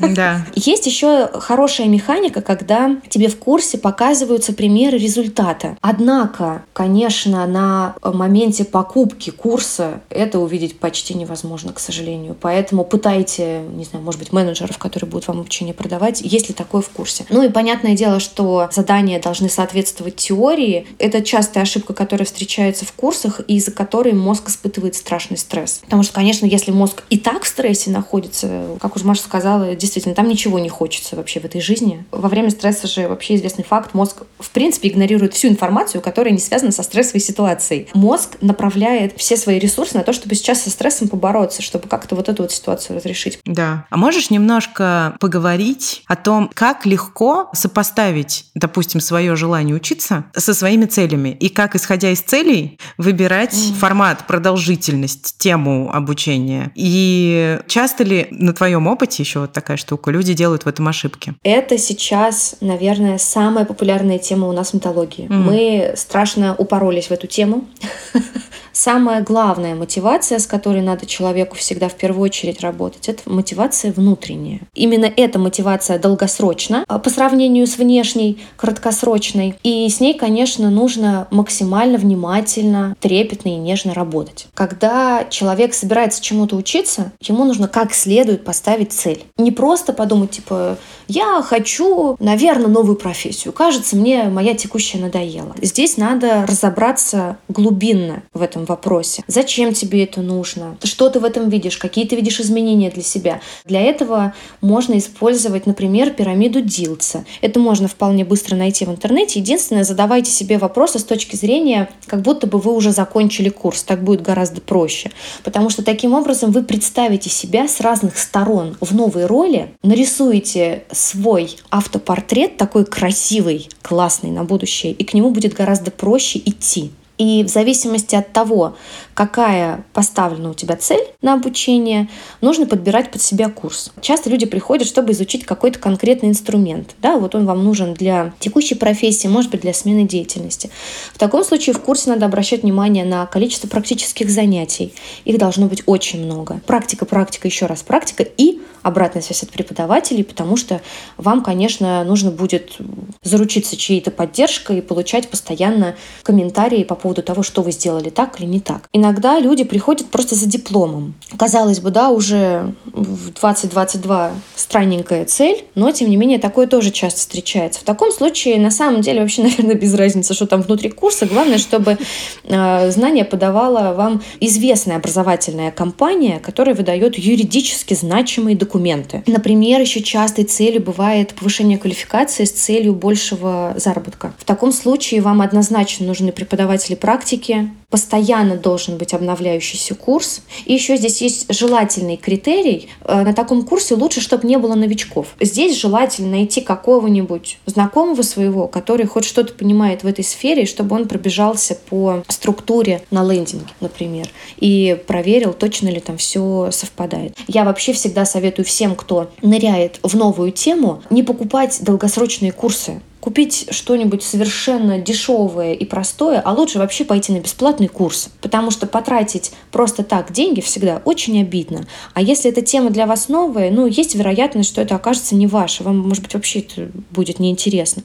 Да. 0.00 0.46
Есть 0.54 0.86
еще 0.86 1.28
хорошая 1.32 1.88
механика, 1.88 2.40
когда 2.40 2.96
тебе 3.08 3.28
в 3.28 3.38
курсе 3.38 3.78
показываются 4.14 4.52
примеры 4.52 4.96
результата. 4.96 5.76
Однако, 5.80 6.64
конечно, 6.72 7.48
на 7.48 7.96
моменте 8.00 8.64
покупки 8.64 9.30
курса 9.30 10.02
это 10.08 10.38
увидеть 10.38 10.78
почти 10.78 11.14
невозможно, 11.14 11.72
к 11.72 11.80
сожалению. 11.80 12.36
Поэтому 12.40 12.84
пытайте, 12.84 13.62
не 13.74 13.84
знаю, 13.84 14.04
может 14.04 14.20
быть, 14.20 14.32
менеджеров, 14.32 14.78
которые 14.78 15.10
будут 15.10 15.26
вам 15.26 15.40
обучение 15.40 15.74
продавать, 15.74 16.20
есть 16.20 16.48
ли 16.48 16.54
такое 16.54 16.80
в 16.80 16.90
курсе. 16.90 17.26
Ну 17.28 17.42
и 17.42 17.48
понятное 17.48 17.96
дело, 17.96 18.20
что 18.20 18.68
задания 18.70 19.20
должны 19.20 19.48
соответствовать 19.48 20.14
теории. 20.14 20.86
Это 21.00 21.20
частая 21.20 21.64
ошибка, 21.64 21.92
которая 21.92 22.24
встречается 22.24 22.84
в 22.84 22.92
курсах, 22.92 23.40
и 23.48 23.56
из-за 23.56 23.72
которой 23.72 24.12
мозг 24.12 24.48
испытывает 24.48 24.94
страшный 24.94 25.38
стресс. 25.38 25.80
Потому 25.82 26.04
что, 26.04 26.12
конечно, 26.12 26.46
если 26.46 26.70
мозг 26.70 27.02
и 27.10 27.18
так 27.18 27.42
в 27.42 27.48
стрессе 27.48 27.90
находится, 27.90 28.78
как 28.80 28.94
уже 28.94 29.04
Маша 29.04 29.22
сказала, 29.22 29.74
действительно, 29.74 30.14
там 30.14 30.28
ничего 30.28 30.60
не 30.60 30.68
хочется 30.68 31.16
вообще 31.16 31.40
в 31.40 31.44
этой 31.46 31.60
жизни. 31.60 32.04
Во 32.12 32.28
время 32.28 32.50
стресса 32.50 32.86
же 32.86 33.08
вообще 33.08 33.34
известный 33.34 33.64
факт, 33.64 33.92
мозг 34.04 34.24
в 34.38 34.50
принципе 34.50 34.88
игнорирует 34.88 35.32
всю 35.32 35.48
информацию, 35.48 36.02
которая 36.02 36.34
не 36.34 36.38
связана 36.38 36.72
со 36.72 36.82
стрессовой 36.82 37.20
ситуацией. 37.20 37.88
Мозг 37.94 38.36
направляет 38.42 39.14
все 39.16 39.34
свои 39.38 39.58
ресурсы 39.58 39.96
на 39.96 40.02
то, 40.02 40.12
чтобы 40.12 40.34
сейчас 40.34 40.62
со 40.62 40.70
стрессом 40.70 41.08
побороться, 41.08 41.62
чтобы 41.62 41.88
как-то 41.88 42.14
вот 42.14 42.28
эту 42.28 42.42
вот 42.42 42.52
ситуацию 42.52 42.96
разрешить. 42.96 43.38
Да. 43.46 43.86
А 43.88 43.96
можешь 43.96 44.28
немножко 44.28 45.16
поговорить 45.20 46.02
о 46.06 46.16
том, 46.16 46.50
как 46.52 46.84
легко 46.84 47.48
сопоставить, 47.54 48.44
допустим, 48.54 49.00
свое 49.00 49.36
желание 49.36 49.74
учиться 49.74 50.26
со 50.36 50.52
своими 50.52 50.84
целями 50.84 51.30
и 51.40 51.48
как, 51.48 51.74
исходя 51.74 52.10
из 52.10 52.20
целей, 52.20 52.78
выбирать 52.98 53.54
mm. 53.54 53.74
формат, 53.74 54.26
продолжительность, 54.26 55.38
тему 55.38 55.90
обучения. 55.90 56.72
И 56.74 57.58
часто 57.68 58.04
ли 58.04 58.26
на 58.30 58.52
твоем 58.52 58.86
опыте 58.86 59.22
еще 59.22 59.40
вот 59.40 59.52
такая 59.52 59.78
штука, 59.78 60.10
люди 60.10 60.34
делают 60.34 60.64
в 60.64 60.68
этом 60.68 60.86
ошибки? 60.88 61.34
Это 61.42 61.78
сейчас, 61.78 62.56
наверное, 62.60 63.16
самая 63.16 63.64
популярная 63.64 63.93
тема 64.18 64.48
у 64.48 64.52
нас 64.52 64.70
в 64.70 64.74
металлогии. 64.74 65.26
Mm. 65.28 65.34
Мы 65.34 65.92
страшно 65.96 66.54
упоролись 66.56 67.06
в 67.06 67.12
эту 67.12 67.26
тему. 67.26 67.64
Самая 68.74 69.22
главная 69.22 69.76
мотивация, 69.76 70.40
с 70.40 70.48
которой 70.48 70.82
надо 70.82 71.06
человеку 71.06 71.54
всегда 71.54 71.88
в 71.88 71.94
первую 71.94 72.24
очередь 72.24 72.60
работать, 72.60 73.08
это 73.08 73.22
мотивация 73.30 73.92
внутренняя. 73.92 74.62
Именно 74.74 75.04
эта 75.16 75.38
мотивация 75.38 75.96
долгосрочна 76.00 76.84
а, 76.88 76.98
по 76.98 77.08
сравнению 77.08 77.68
с 77.68 77.78
внешней, 77.78 78.42
краткосрочной. 78.56 79.54
И 79.62 79.88
с 79.88 80.00
ней, 80.00 80.14
конечно, 80.14 80.70
нужно 80.70 81.28
максимально 81.30 81.98
внимательно, 81.98 82.96
трепетно 83.00 83.50
и 83.50 83.56
нежно 83.56 83.94
работать. 83.94 84.48
Когда 84.54 85.24
человек 85.30 85.72
собирается 85.72 86.20
чему-то 86.20 86.56
учиться, 86.56 87.12
ему 87.20 87.44
нужно 87.44 87.68
как 87.68 87.94
следует 87.94 88.44
поставить 88.44 88.92
цель. 88.92 89.24
Не 89.38 89.52
просто 89.52 89.92
подумать, 89.92 90.32
типа, 90.32 90.78
я 91.06 91.42
хочу, 91.42 92.16
наверное, 92.18 92.66
новую 92.66 92.96
профессию. 92.96 93.52
Кажется, 93.52 93.94
мне 93.94 94.24
моя 94.24 94.54
текущая 94.54 94.98
надоела. 94.98 95.54
Здесь 95.62 95.96
надо 95.96 96.44
разобраться 96.44 97.36
глубинно 97.48 98.24
в 98.32 98.42
этом 98.42 98.63
вопросе. 98.64 99.22
Зачем 99.26 99.72
тебе 99.72 100.04
это 100.04 100.20
нужно? 100.20 100.76
Что 100.82 101.10
ты 101.10 101.20
в 101.20 101.24
этом 101.24 101.48
видишь? 101.48 101.76
Какие 101.76 102.06
ты 102.06 102.16
видишь 102.16 102.40
изменения 102.40 102.90
для 102.90 103.02
себя? 103.02 103.40
Для 103.64 103.80
этого 103.80 104.34
можно 104.60 104.98
использовать, 104.98 105.66
например, 105.66 106.10
пирамиду 106.10 106.60
Дилца. 106.60 107.24
Это 107.40 107.60
можно 107.60 107.88
вполне 107.88 108.24
быстро 108.24 108.56
найти 108.56 108.84
в 108.84 108.90
интернете. 108.90 109.40
Единственное, 109.40 109.84
задавайте 109.84 110.30
себе 110.30 110.58
вопросы 110.58 110.98
с 110.98 111.04
точки 111.04 111.36
зрения, 111.36 111.88
как 112.06 112.22
будто 112.22 112.46
бы 112.46 112.58
вы 112.58 112.72
уже 112.74 112.92
закончили 112.92 113.48
курс. 113.48 113.82
Так 113.82 114.02
будет 114.02 114.22
гораздо 114.22 114.60
проще. 114.60 115.10
Потому 115.42 115.70
что 115.70 115.82
таким 115.82 116.14
образом 116.14 116.50
вы 116.50 116.62
представите 116.62 117.30
себя 117.30 117.68
с 117.68 117.80
разных 117.80 118.18
сторон 118.18 118.76
в 118.80 118.94
новой 118.94 119.26
роли, 119.26 119.74
нарисуете 119.82 120.84
свой 120.90 121.56
автопортрет 121.70 122.56
такой 122.56 122.84
красивый, 122.84 123.68
классный 123.82 124.30
на 124.30 124.44
будущее, 124.44 124.92
и 124.92 125.04
к 125.04 125.14
нему 125.14 125.30
будет 125.30 125.54
гораздо 125.54 125.90
проще 125.90 126.38
идти. 126.44 126.90
И 127.18 127.44
в 127.44 127.48
зависимости 127.48 128.16
от 128.16 128.32
того, 128.32 128.76
какая 129.14 129.84
поставлена 129.92 130.50
у 130.50 130.54
тебя 130.54 130.76
цель 130.76 131.02
на 131.22 131.34
обучение, 131.34 132.08
нужно 132.40 132.66
подбирать 132.66 133.10
под 133.10 133.22
себя 133.22 133.48
курс. 133.48 133.92
Часто 134.00 134.30
люди 134.30 134.46
приходят, 134.46 134.86
чтобы 134.86 135.12
изучить 135.12 135.46
какой-то 135.46 135.78
конкретный 135.78 136.28
инструмент. 136.28 136.94
Да, 137.00 137.16
вот 137.16 137.34
он 137.34 137.46
вам 137.46 137.64
нужен 137.64 137.94
для 137.94 138.32
текущей 138.40 138.74
профессии, 138.74 139.28
может 139.28 139.50
быть, 139.50 139.60
для 139.62 139.72
смены 139.72 140.06
деятельности. 140.06 140.70
В 141.12 141.18
таком 141.18 141.44
случае 141.44 141.74
в 141.74 141.80
курсе 141.80 142.10
надо 142.10 142.26
обращать 142.26 142.62
внимание 142.62 143.04
на 143.04 143.26
количество 143.26 143.68
практических 143.68 144.28
занятий. 144.28 144.92
Их 145.24 145.38
должно 145.38 145.66
быть 145.66 145.82
очень 145.86 146.24
много. 146.24 146.60
Практика, 146.66 147.04
практика, 147.04 147.48
еще 147.48 147.66
раз 147.66 147.82
практика 147.82 148.22
и 148.22 148.60
обратная 148.82 149.22
связь 149.22 149.42
от 149.42 149.50
преподавателей, 149.50 150.24
потому 150.24 150.56
что 150.56 150.80
вам, 151.16 151.42
конечно, 151.42 152.04
нужно 152.04 152.30
будет 152.30 152.76
заручиться 153.22 153.76
чьей-то 153.76 154.10
поддержкой 154.10 154.78
и 154.78 154.82
получать 154.82 155.28
постоянно 155.28 155.96
комментарии 156.22 156.84
по 156.84 156.94
поводу 156.94 157.22
того, 157.22 157.42
что 157.42 157.62
вы 157.62 157.72
сделали 157.72 158.10
так 158.10 158.40
или 158.40 158.46
не 158.46 158.60
так. 158.60 158.88
Иногда 159.04 159.38
люди 159.38 159.64
приходят 159.64 160.06
просто 160.06 160.34
за 160.34 160.46
дипломом. 160.46 161.12
Казалось 161.36 161.80
бы, 161.80 161.90
да, 161.90 162.08
уже 162.08 162.72
в 162.86 163.32
2022 163.32 164.30
странненькая 164.56 165.26
цель, 165.26 165.66
но, 165.74 165.92
тем 165.92 166.08
не 166.08 166.16
менее, 166.16 166.38
такое 166.38 166.66
тоже 166.66 166.90
часто 166.90 167.20
встречается. 167.20 167.80
В 167.80 167.82
таком 167.82 168.12
случае, 168.12 168.58
на 168.58 168.70
самом 168.70 169.02
деле, 169.02 169.20
вообще, 169.20 169.42
наверное, 169.44 169.74
без 169.74 169.92
разницы, 169.92 170.32
что 170.32 170.46
там 170.46 170.62
внутри 170.62 170.88
курса. 170.88 171.26
Главное, 171.26 171.58
чтобы 171.58 171.98
э, 172.44 172.90
знание 172.90 173.26
подавала 173.26 173.92
вам 173.92 174.22
известная 174.40 174.96
образовательная 174.96 175.70
компания, 175.70 176.38
которая 176.38 176.74
выдает 176.74 177.18
юридически 177.18 177.92
значимые 177.92 178.56
документы. 178.56 179.22
Например, 179.26 179.82
еще 179.82 180.00
частой 180.00 180.44
целью 180.44 180.80
бывает 180.80 181.34
повышение 181.34 181.76
квалификации 181.76 182.46
с 182.46 182.52
целью 182.52 182.94
большего 182.94 183.74
заработка. 183.76 184.32
В 184.38 184.44
таком 184.44 184.72
случае 184.72 185.20
вам 185.20 185.42
однозначно 185.42 186.06
нужны 186.06 186.32
преподаватели 186.32 186.94
практики 186.94 187.68
постоянно 187.94 188.56
должен 188.56 188.93
быть 188.96 189.14
обновляющийся 189.14 189.94
курс. 189.94 190.42
И 190.64 190.72
еще 190.72 190.96
здесь 190.96 191.20
есть 191.22 191.46
желательный 191.52 192.16
критерий. 192.16 192.88
Э, 193.04 193.22
на 193.22 193.32
таком 193.32 193.62
курсе 193.64 193.94
лучше, 193.94 194.20
чтобы 194.20 194.46
не 194.46 194.56
было 194.58 194.74
новичков. 194.74 195.28
Здесь 195.40 195.78
желательно 195.78 196.30
найти 196.30 196.60
какого-нибудь 196.60 197.58
знакомого 197.66 198.22
своего, 198.22 198.68
который 198.68 199.06
хоть 199.06 199.24
что-то 199.24 199.54
понимает 199.54 200.02
в 200.02 200.06
этой 200.06 200.24
сфере, 200.24 200.66
чтобы 200.66 200.96
он 200.96 201.08
пробежался 201.08 201.74
по 201.74 202.22
структуре 202.28 203.02
на 203.10 203.24
лендинге, 203.24 203.66
например, 203.80 204.28
и 204.58 204.98
проверил, 205.06 205.52
точно 205.52 205.88
ли 205.88 206.00
там 206.00 206.16
все 206.16 206.70
совпадает. 206.72 207.36
Я 207.48 207.64
вообще 207.64 207.92
всегда 207.92 208.24
советую 208.24 208.66
всем, 208.66 208.94
кто 208.94 209.30
ныряет 209.42 209.98
в 210.02 210.16
новую 210.16 210.52
тему, 210.52 211.02
не 211.10 211.22
покупать 211.22 211.78
долгосрочные 211.82 212.52
курсы 212.52 213.00
купить 213.24 213.68
что-нибудь 213.70 214.22
совершенно 214.22 214.98
дешевое 214.98 215.72
и 215.72 215.86
простое, 215.86 216.42
а 216.44 216.52
лучше 216.52 216.78
вообще 216.78 217.06
пойти 217.06 217.32
на 217.32 217.40
бесплатный 217.40 217.88
курс, 217.88 218.28
потому 218.42 218.70
что 218.70 218.86
потратить 218.86 219.52
просто 219.72 220.04
так 220.04 220.30
деньги 220.30 220.60
всегда 220.60 221.00
очень 221.06 221.40
обидно. 221.40 221.86
А 222.12 222.20
если 222.20 222.50
эта 222.50 222.60
тема 222.60 222.90
для 222.90 223.06
вас 223.06 223.30
новая, 223.30 223.70
ну, 223.70 223.86
есть 223.86 224.14
вероятность, 224.14 224.68
что 224.68 224.82
это 224.82 224.96
окажется 224.96 225.36
не 225.36 225.46
ваше, 225.46 225.84
вам, 225.84 226.00
может 226.00 226.22
быть, 226.22 226.34
вообще 226.34 226.58
это 226.58 226.90
будет 227.12 227.38
неинтересно. 227.38 228.02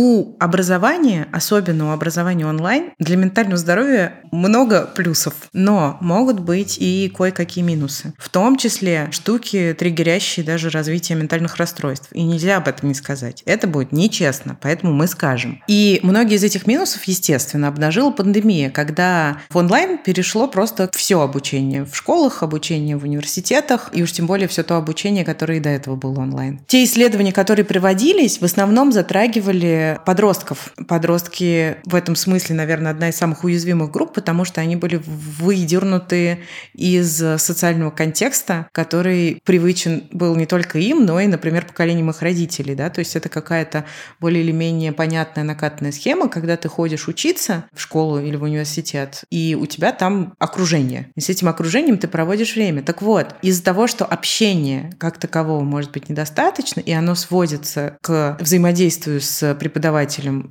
У 0.00 0.36
образования, 0.38 1.26
особенно 1.32 1.88
у 1.88 1.92
образования 1.92 2.46
онлайн, 2.46 2.92
для 3.00 3.16
ментального 3.16 3.56
здоровья 3.56 4.20
много 4.30 4.86
плюсов, 4.86 5.34
но 5.52 5.98
могут 6.00 6.38
быть 6.38 6.76
и 6.78 7.12
кое-какие 7.12 7.64
минусы. 7.64 8.14
В 8.16 8.28
том 8.28 8.56
числе 8.56 9.08
штуки, 9.10 9.74
триггерящие 9.76 10.46
даже 10.46 10.70
развитие 10.70 11.18
ментальных 11.18 11.56
расстройств. 11.56 12.10
И 12.12 12.22
нельзя 12.22 12.58
об 12.58 12.68
этом 12.68 12.90
не 12.90 12.94
сказать. 12.94 13.42
Это 13.44 13.66
будет 13.66 13.90
нечестно, 13.90 14.56
поэтому 14.62 14.92
мы 14.92 15.08
скажем. 15.08 15.64
И 15.66 15.98
многие 16.04 16.36
из 16.36 16.44
этих 16.44 16.68
минусов, 16.68 17.02
естественно, 17.02 17.66
обнажила 17.66 18.12
пандемия, 18.12 18.70
когда 18.70 19.38
в 19.50 19.56
онлайн 19.56 19.98
перешло 19.98 20.46
просто 20.46 20.88
все 20.94 21.20
обучение 21.20 21.84
в 21.84 21.96
школах, 21.96 22.44
обучение 22.44 22.96
в 22.96 23.02
университетах, 23.02 23.90
и 23.92 24.04
уж 24.04 24.12
тем 24.12 24.28
более 24.28 24.46
все 24.46 24.62
то 24.62 24.76
обучение, 24.76 25.24
которое 25.24 25.58
и 25.58 25.60
до 25.60 25.70
этого 25.70 25.96
было 25.96 26.20
онлайн. 26.20 26.60
Те 26.68 26.84
исследования, 26.84 27.32
которые 27.32 27.64
приводились, 27.64 28.40
в 28.40 28.44
основном 28.44 28.92
затрагивали 28.92 29.87
подростков. 30.04 30.72
Подростки 30.86 31.76
в 31.84 31.94
этом 31.94 32.16
смысле, 32.16 32.54
наверное, 32.56 32.92
одна 32.92 33.08
из 33.08 33.16
самых 33.16 33.44
уязвимых 33.44 33.90
групп, 33.90 34.14
потому 34.14 34.44
что 34.44 34.60
они 34.60 34.76
были 34.76 35.00
выдернуты 35.04 36.40
из 36.74 37.16
социального 37.16 37.90
контекста, 37.90 38.68
который 38.72 39.40
привычен 39.44 40.04
был 40.12 40.34
не 40.36 40.46
только 40.46 40.78
им, 40.78 41.04
но 41.04 41.20
и, 41.20 41.26
например, 41.26 41.66
поколением 41.66 42.10
их 42.10 42.22
родителей. 42.22 42.74
Да? 42.74 42.90
То 42.90 43.00
есть 43.00 43.16
это 43.16 43.28
какая-то 43.28 43.84
более 44.20 44.42
или 44.42 44.52
менее 44.52 44.92
понятная 44.92 45.44
накатанная 45.44 45.92
схема, 45.92 46.28
когда 46.28 46.56
ты 46.56 46.68
ходишь 46.68 47.08
учиться 47.08 47.64
в 47.72 47.80
школу 47.80 48.20
или 48.20 48.36
в 48.36 48.42
университет, 48.42 49.24
и 49.30 49.56
у 49.58 49.66
тебя 49.66 49.92
там 49.92 50.34
окружение. 50.38 51.10
И 51.14 51.20
с 51.20 51.28
этим 51.28 51.48
окружением 51.48 51.98
ты 51.98 52.08
проводишь 52.08 52.54
время. 52.54 52.82
Так 52.82 53.02
вот, 53.02 53.34
из-за 53.42 53.62
того, 53.62 53.86
что 53.86 54.04
общение 54.04 54.92
как 54.98 55.18
такового 55.18 55.62
может 55.62 55.92
быть 55.92 56.08
недостаточно, 56.08 56.80
и 56.80 56.92
оно 56.92 57.14
сводится 57.14 57.96
к 58.02 58.36
взаимодействию 58.40 59.20
с 59.20 59.54
преподавателем 59.54 59.77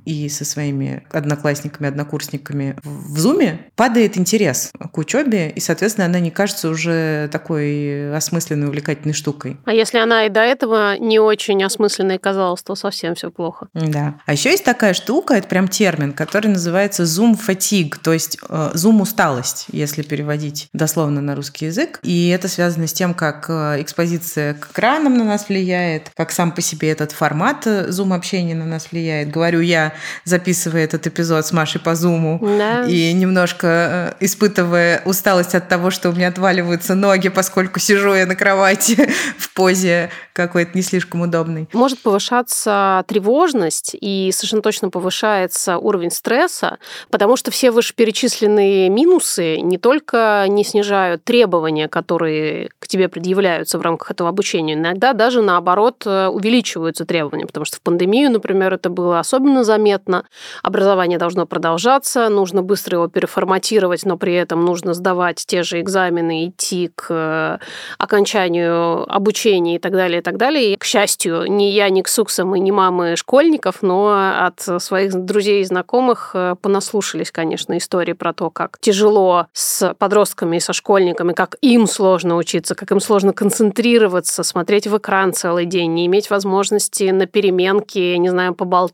и 0.04 0.28
со 0.28 0.44
своими 0.44 1.02
одноклассниками, 1.10 1.88
однокурсниками 1.88 2.76
в 2.82 3.18
Зуме, 3.18 3.66
падает 3.76 4.16
интерес 4.16 4.70
к 4.92 4.98
учебе, 4.98 5.50
и, 5.50 5.60
соответственно, 5.60 6.06
она 6.06 6.20
не 6.20 6.30
кажется 6.30 6.68
уже 6.68 7.28
такой 7.32 8.14
осмысленной, 8.14 8.68
увлекательной 8.68 9.14
штукой. 9.14 9.56
А 9.64 9.72
если 9.72 9.98
она 9.98 10.26
и 10.26 10.28
до 10.28 10.40
этого 10.40 10.96
не 10.98 11.18
очень 11.18 11.62
осмысленной 11.62 12.18
казалась, 12.18 12.62
то 12.62 12.74
совсем 12.74 13.14
все 13.14 13.30
плохо. 13.30 13.68
Да. 13.74 14.20
А 14.26 14.32
еще 14.32 14.50
есть 14.50 14.64
такая 14.64 14.94
штука, 14.94 15.34
это 15.34 15.48
прям 15.48 15.68
термин, 15.68 16.12
который 16.12 16.48
называется 16.48 17.04
Zoom 17.04 17.38
fatigue, 17.38 17.94
то 18.02 18.12
есть 18.12 18.38
э, 18.48 18.70
Zoom 18.74 19.02
усталость, 19.02 19.66
если 19.72 20.02
переводить 20.02 20.68
дословно 20.72 21.20
на 21.20 21.34
русский 21.34 21.66
язык. 21.66 22.00
И 22.02 22.28
это 22.28 22.48
связано 22.48 22.86
с 22.86 22.92
тем, 22.92 23.14
как 23.14 23.46
э, 23.48 23.80
экспозиция 23.82 24.54
к 24.54 24.70
экранам 24.72 25.16
на 25.16 25.24
нас 25.24 25.48
влияет, 25.48 26.10
как 26.16 26.30
сам 26.32 26.52
по 26.52 26.60
себе 26.60 26.90
этот 26.90 27.12
формат 27.12 27.66
Zoom 27.66 28.12
э, 28.12 28.16
общения 28.16 28.54
на 28.54 28.64
нас 28.64 28.88
влияет, 28.90 29.07
влияет. 29.08 29.30
Говорю 29.30 29.60
я, 29.60 29.92
записывая 30.24 30.84
этот 30.84 31.06
эпизод 31.06 31.46
с 31.46 31.52
Машей 31.52 31.80
по 31.80 31.94
зуму 31.94 32.38
да. 32.42 32.84
и 32.84 33.12
немножко 33.12 34.14
э, 34.20 34.24
испытывая 34.24 35.02
усталость 35.04 35.54
от 35.54 35.68
того, 35.68 35.90
что 35.90 36.10
у 36.10 36.12
меня 36.12 36.28
отваливаются 36.28 36.94
ноги, 36.94 37.28
поскольку 37.28 37.80
сижу 37.80 38.14
я 38.14 38.26
на 38.26 38.36
кровати 38.36 39.10
в 39.38 39.52
позе 39.54 40.10
какой-то 40.32 40.72
не 40.74 40.82
слишком 40.82 41.22
удобной. 41.22 41.68
Может 41.72 42.00
повышаться 42.00 43.04
тревожность 43.08 43.96
и 44.00 44.30
совершенно 44.32 44.62
точно 44.62 44.88
повышается 44.90 45.78
уровень 45.78 46.10
стресса, 46.10 46.78
потому 47.10 47.36
что 47.36 47.50
все 47.50 47.70
вышеперечисленные 47.70 48.88
минусы 48.88 49.60
не 49.60 49.78
только 49.78 50.44
не 50.48 50.64
снижают 50.64 51.24
требования, 51.24 51.88
которые 51.88 52.70
к 52.78 52.86
тебе 52.86 53.08
предъявляются 53.08 53.78
в 53.78 53.82
рамках 53.82 54.12
этого 54.12 54.28
обучения, 54.28 54.74
иногда 54.74 55.12
даже 55.12 55.42
наоборот 55.42 56.04
э, 56.06 56.28
увеличиваются 56.28 57.04
требования, 57.04 57.46
потому 57.46 57.64
что 57.64 57.76
в 57.76 57.80
пандемию, 57.80 58.30
например, 58.30 58.74
это 58.74 58.90
было 58.98 59.20
особенно 59.20 59.62
заметно. 59.62 60.24
Образование 60.62 61.18
должно 61.18 61.46
продолжаться, 61.46 62.28
нужно 62.28 62.62
быстро 62.62 62.96
его 62.96 63.08
переформатировать, 63.08 64.04
но 64.04 64.16
при 64.16 64.34
этом 64.34 64.64
нужно 64.64 64.92
сдавать 64.92 65.44
те 65.46 65.62
же 65.62 65.80
экзамены, 65.80 66.48
идти 66.48 66.90
к 66.94 67.06
э, 67.10 67.58
окончанию 67.98 69.04
обучения 69.08 69.76
и 69.76 69.78
так 69.78 69.92
далее, 69.92 70.18
и 70.18 70.22
так 70.22 70.36
далее. 70.36 70.72
И, 70.72 70.76
к 70.76 70.84
счастью, 70.84 71.44
ни 71.46 71.64
я, 71.64 71.88
ни 71.90 72.02
Ксуксом 72.02 72.56
и 72.56 72.60
ни 72.60 72.72
мамы 72.72 73.14
школьников, 73.16 73.82
но 73.82 74.46
от 74.46 74.82
своих 74.82 75.14
друзей 75.14 75.62
и 75.62 75.64
знакомых 75.64 76.32
э, 76.34 76.56
понаслушались, 76.60 77.30
конечно, 77.30 77.78
истории 77.78 78.14
про 78.14 78.32
то, 78.32 78.50
как 78.50 78.78
тяжело 78.80 79.46
с 79.52 79.94
подростками 79.94 80.56
и 80.56 80.60
со 80.60 80.72
школьниками, 80.72 81.34
как 81.34 81.56
им 81.60 81.86
сложно 81.86 82.36
учиться, 82.36 82.74
как 82.74 82.90
им 82.90 82.98
сложно 83.00 83.32
концентрироваться, 83.32 84.42
смотреть 84.42 84.88
в 84.88 84.98
экран 84.98 85.32
целый 85.32 85.66
день, 85.66 85.94
не 85.94 86.06
иметь 86.06 86.30
возможности 86.30 87.04
на 87.10 87.26
переменке, 87.26 88.18
не 88.18 88.28
знаю, 88.28 88.54
поболтать 88.54 88.87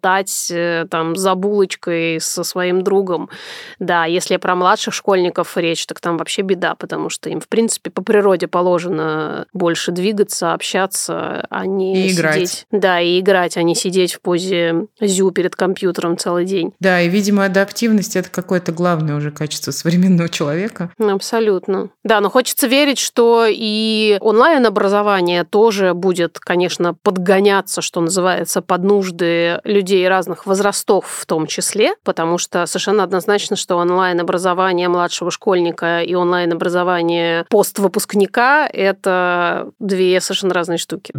э, 0.51 0.86
там 0.90 1.16
за 1.16 1.34
булочкой 1.34 2.20
со 2.20 2.45
своим 2.45 2.82
другом. 2.82 3.30
Да, 3.78 4.05
если 4.05 4.36
про 4.36 4.55
младших 4.55 4.95
школьников 4.95 5.57
речь, 5.57 5.86
так 5.86 6.01
там 6.01 6.16
вообще 6.16 6.42
беда, 6.42 6.74
потому 6.74 7.11
что 7.11 7.30
им, 7.30 7.40
в 7.40 7.49
принципе, 7.49 7.90
по 7.90 8.03
природе 8.03 8.49
положено 8.49 9.47
больше 9.53 9.92
двигаться, 9.92 10.53
общаться, 10.53 11.47
а 11.51 11.66
не 11.66 12.07
и 12.07 12.09
сидеть. 12.09 12.18
Играть. 12.18 12.66
Да, 12.70 13.01
и 13.01 13.20
играть, 13.20 13.57
а 13.57 13.62
не 13.62 13.74
сидеть 13.74 14.14
в 14.14 14.20
позе 14.20 14.86
зю 15.01 15.30
перед 15.30 15.57
компьютером 15.57 16.16
целый 16.16 16.45
день. 16.45 16.72
Да, 16.80 17.01
и, 17.01 17.09
видимо, 17.09 17.45
адаптивность– 17.45 18.16
это 18.16 18.30
какое-то 18.30 18.72
главное 18.72 19.16
уже 19.16 19.30
качество 19.30 19.70
современного 19.70 20.28
человека. 20.28 20.90
Абсолютно. 20.99 21.90
Да, 22.03 22.20
но 22.20 22.30
хочется 22.30 22.66
верить, 22.66 22.99
что 22.99 23.47
и 23.49 24.18
онлайн-образование 24.20 25.45
тоже 25.45 25.95
будет, 25.95 26.38
конечно, 26.38 26.95
подгоняться, 26.95 27.80
что 27.82 28.01
называется, 28.01 28.62
под 28.62 28.82
нужды 28.82 29.61
людей 29.64 29.84
разных 30.09 30.47
возрастов 30.47 31.07
в 31.07 31.26
том 31.26 31.47
числе, 31.47 31.95
потому 32.03 32.39
что 32.39 32.66
совершенно 32.66 33.03
однозначно, 33.03 33.57
что 33.57 33.76
онлайн-образование 33.76 34.89
младшего 34.89 35.30
школьника 35.30 36.01
и 36.01 36.14
онлайн-образование 36.14 37.47
поствыпускника– 37.51 38.66
это 38.72 39.70
две 39.78 40.20
совершенно 40.20 40.55
разные 40.55 40.78
штуки. 40.78 41.12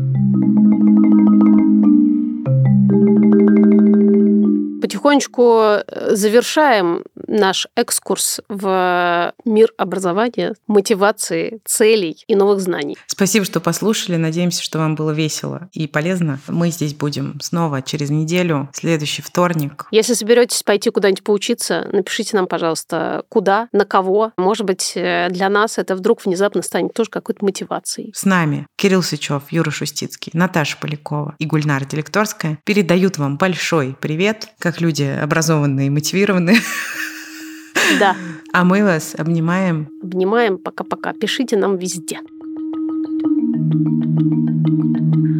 Потихонечку 4.81 5.59
э, 5.61 6.15
завершаем 6.15 7.03
наш 7.35 7.67
экскурс 7.75 8.39
в 8.49 9.33
мир 9.43 9.71
образования, 9.77 10.55
мотивации, 10.67 11.59
целей 11.65 12.23
и 12.27 12.35
новых 12.35 12.61
знаний. 12.61 12.97
Спасибо, 13.07 13.45
что 13.45 13.59
послушали. 13.59 14.15
Надеемся, 14.15 14.63
что 14.63 14.79
вам 14.79 14.95
было 14.95 15.11
весело 15.11 15.69
и 15.73 15.87
полезно. 15.87 16.39
Мы 16.47 16.71
здесь 16.71 16.93
будем 16.93 17.39
снова 17.41 17.81
через 17.81 18.09
неделю, 18.09 18.69
следующий 18.73 19.21
вторник. 19.21 19.85
Если 19.91 20.13
соберетесь 20.13 20.63
пойти 20.63 20.89
куда-нибудь 20.89 21.23
поучиться, 21.23 21.87
напишите 21.91 22.37
нам, 22.37 22.47
пожалуйста, 22.47 23.23
куда, 23.29 23.67
на 23.71 23.85
кого. 23.85 24.31
Может 24.37 24.65
быть, 24.65 24.93
э, 24.95 25.27
для 25.29 25.49
нас 25.49 25.77
это 25.77 25.95
вдруг 25.95 26.25
внезапно 26.25 26.61
станет 26.61 26.93
тоже 26.93 27.09
какой-то 27.09 27.43
мотивацией. 27.43 28.11
С 28.15 28.25
нами 28.25 28.67
Кирилл 28.77 29.03
Сычев, 29.03 29.43
Юра 29.51 29.71
Шустицкий, 29.71 30.31
Наташа 30.33 30.77
Полякова 30.77 31.35
и 31.37 31.45
Гульнара 31.45 31.85
Делекторская 31.85 32.59
передают 32.63 33.17
вам 33.17 33.37
большой 33.37 33.95
привет, 33.99 34.49
как 34.59 34.81
люди 34.81 35.03
образованные 35.03 35.87
и 35.87 35.89
мотивированные. 35.89 36.57
Да. 37.99 38.15
А 38.51 38.63
мы 38.63 38.83
вас 38.83 39.15
обнимаем. 39.17 39.87
Обнимаем. 40.01 40.57
Пока-пока. 40.57 41.13
Пишите 41.13 41.57
нам 41.57 41.77
везде. 41.77 42.19
thank 44.67 45.15
you 45.15 45.34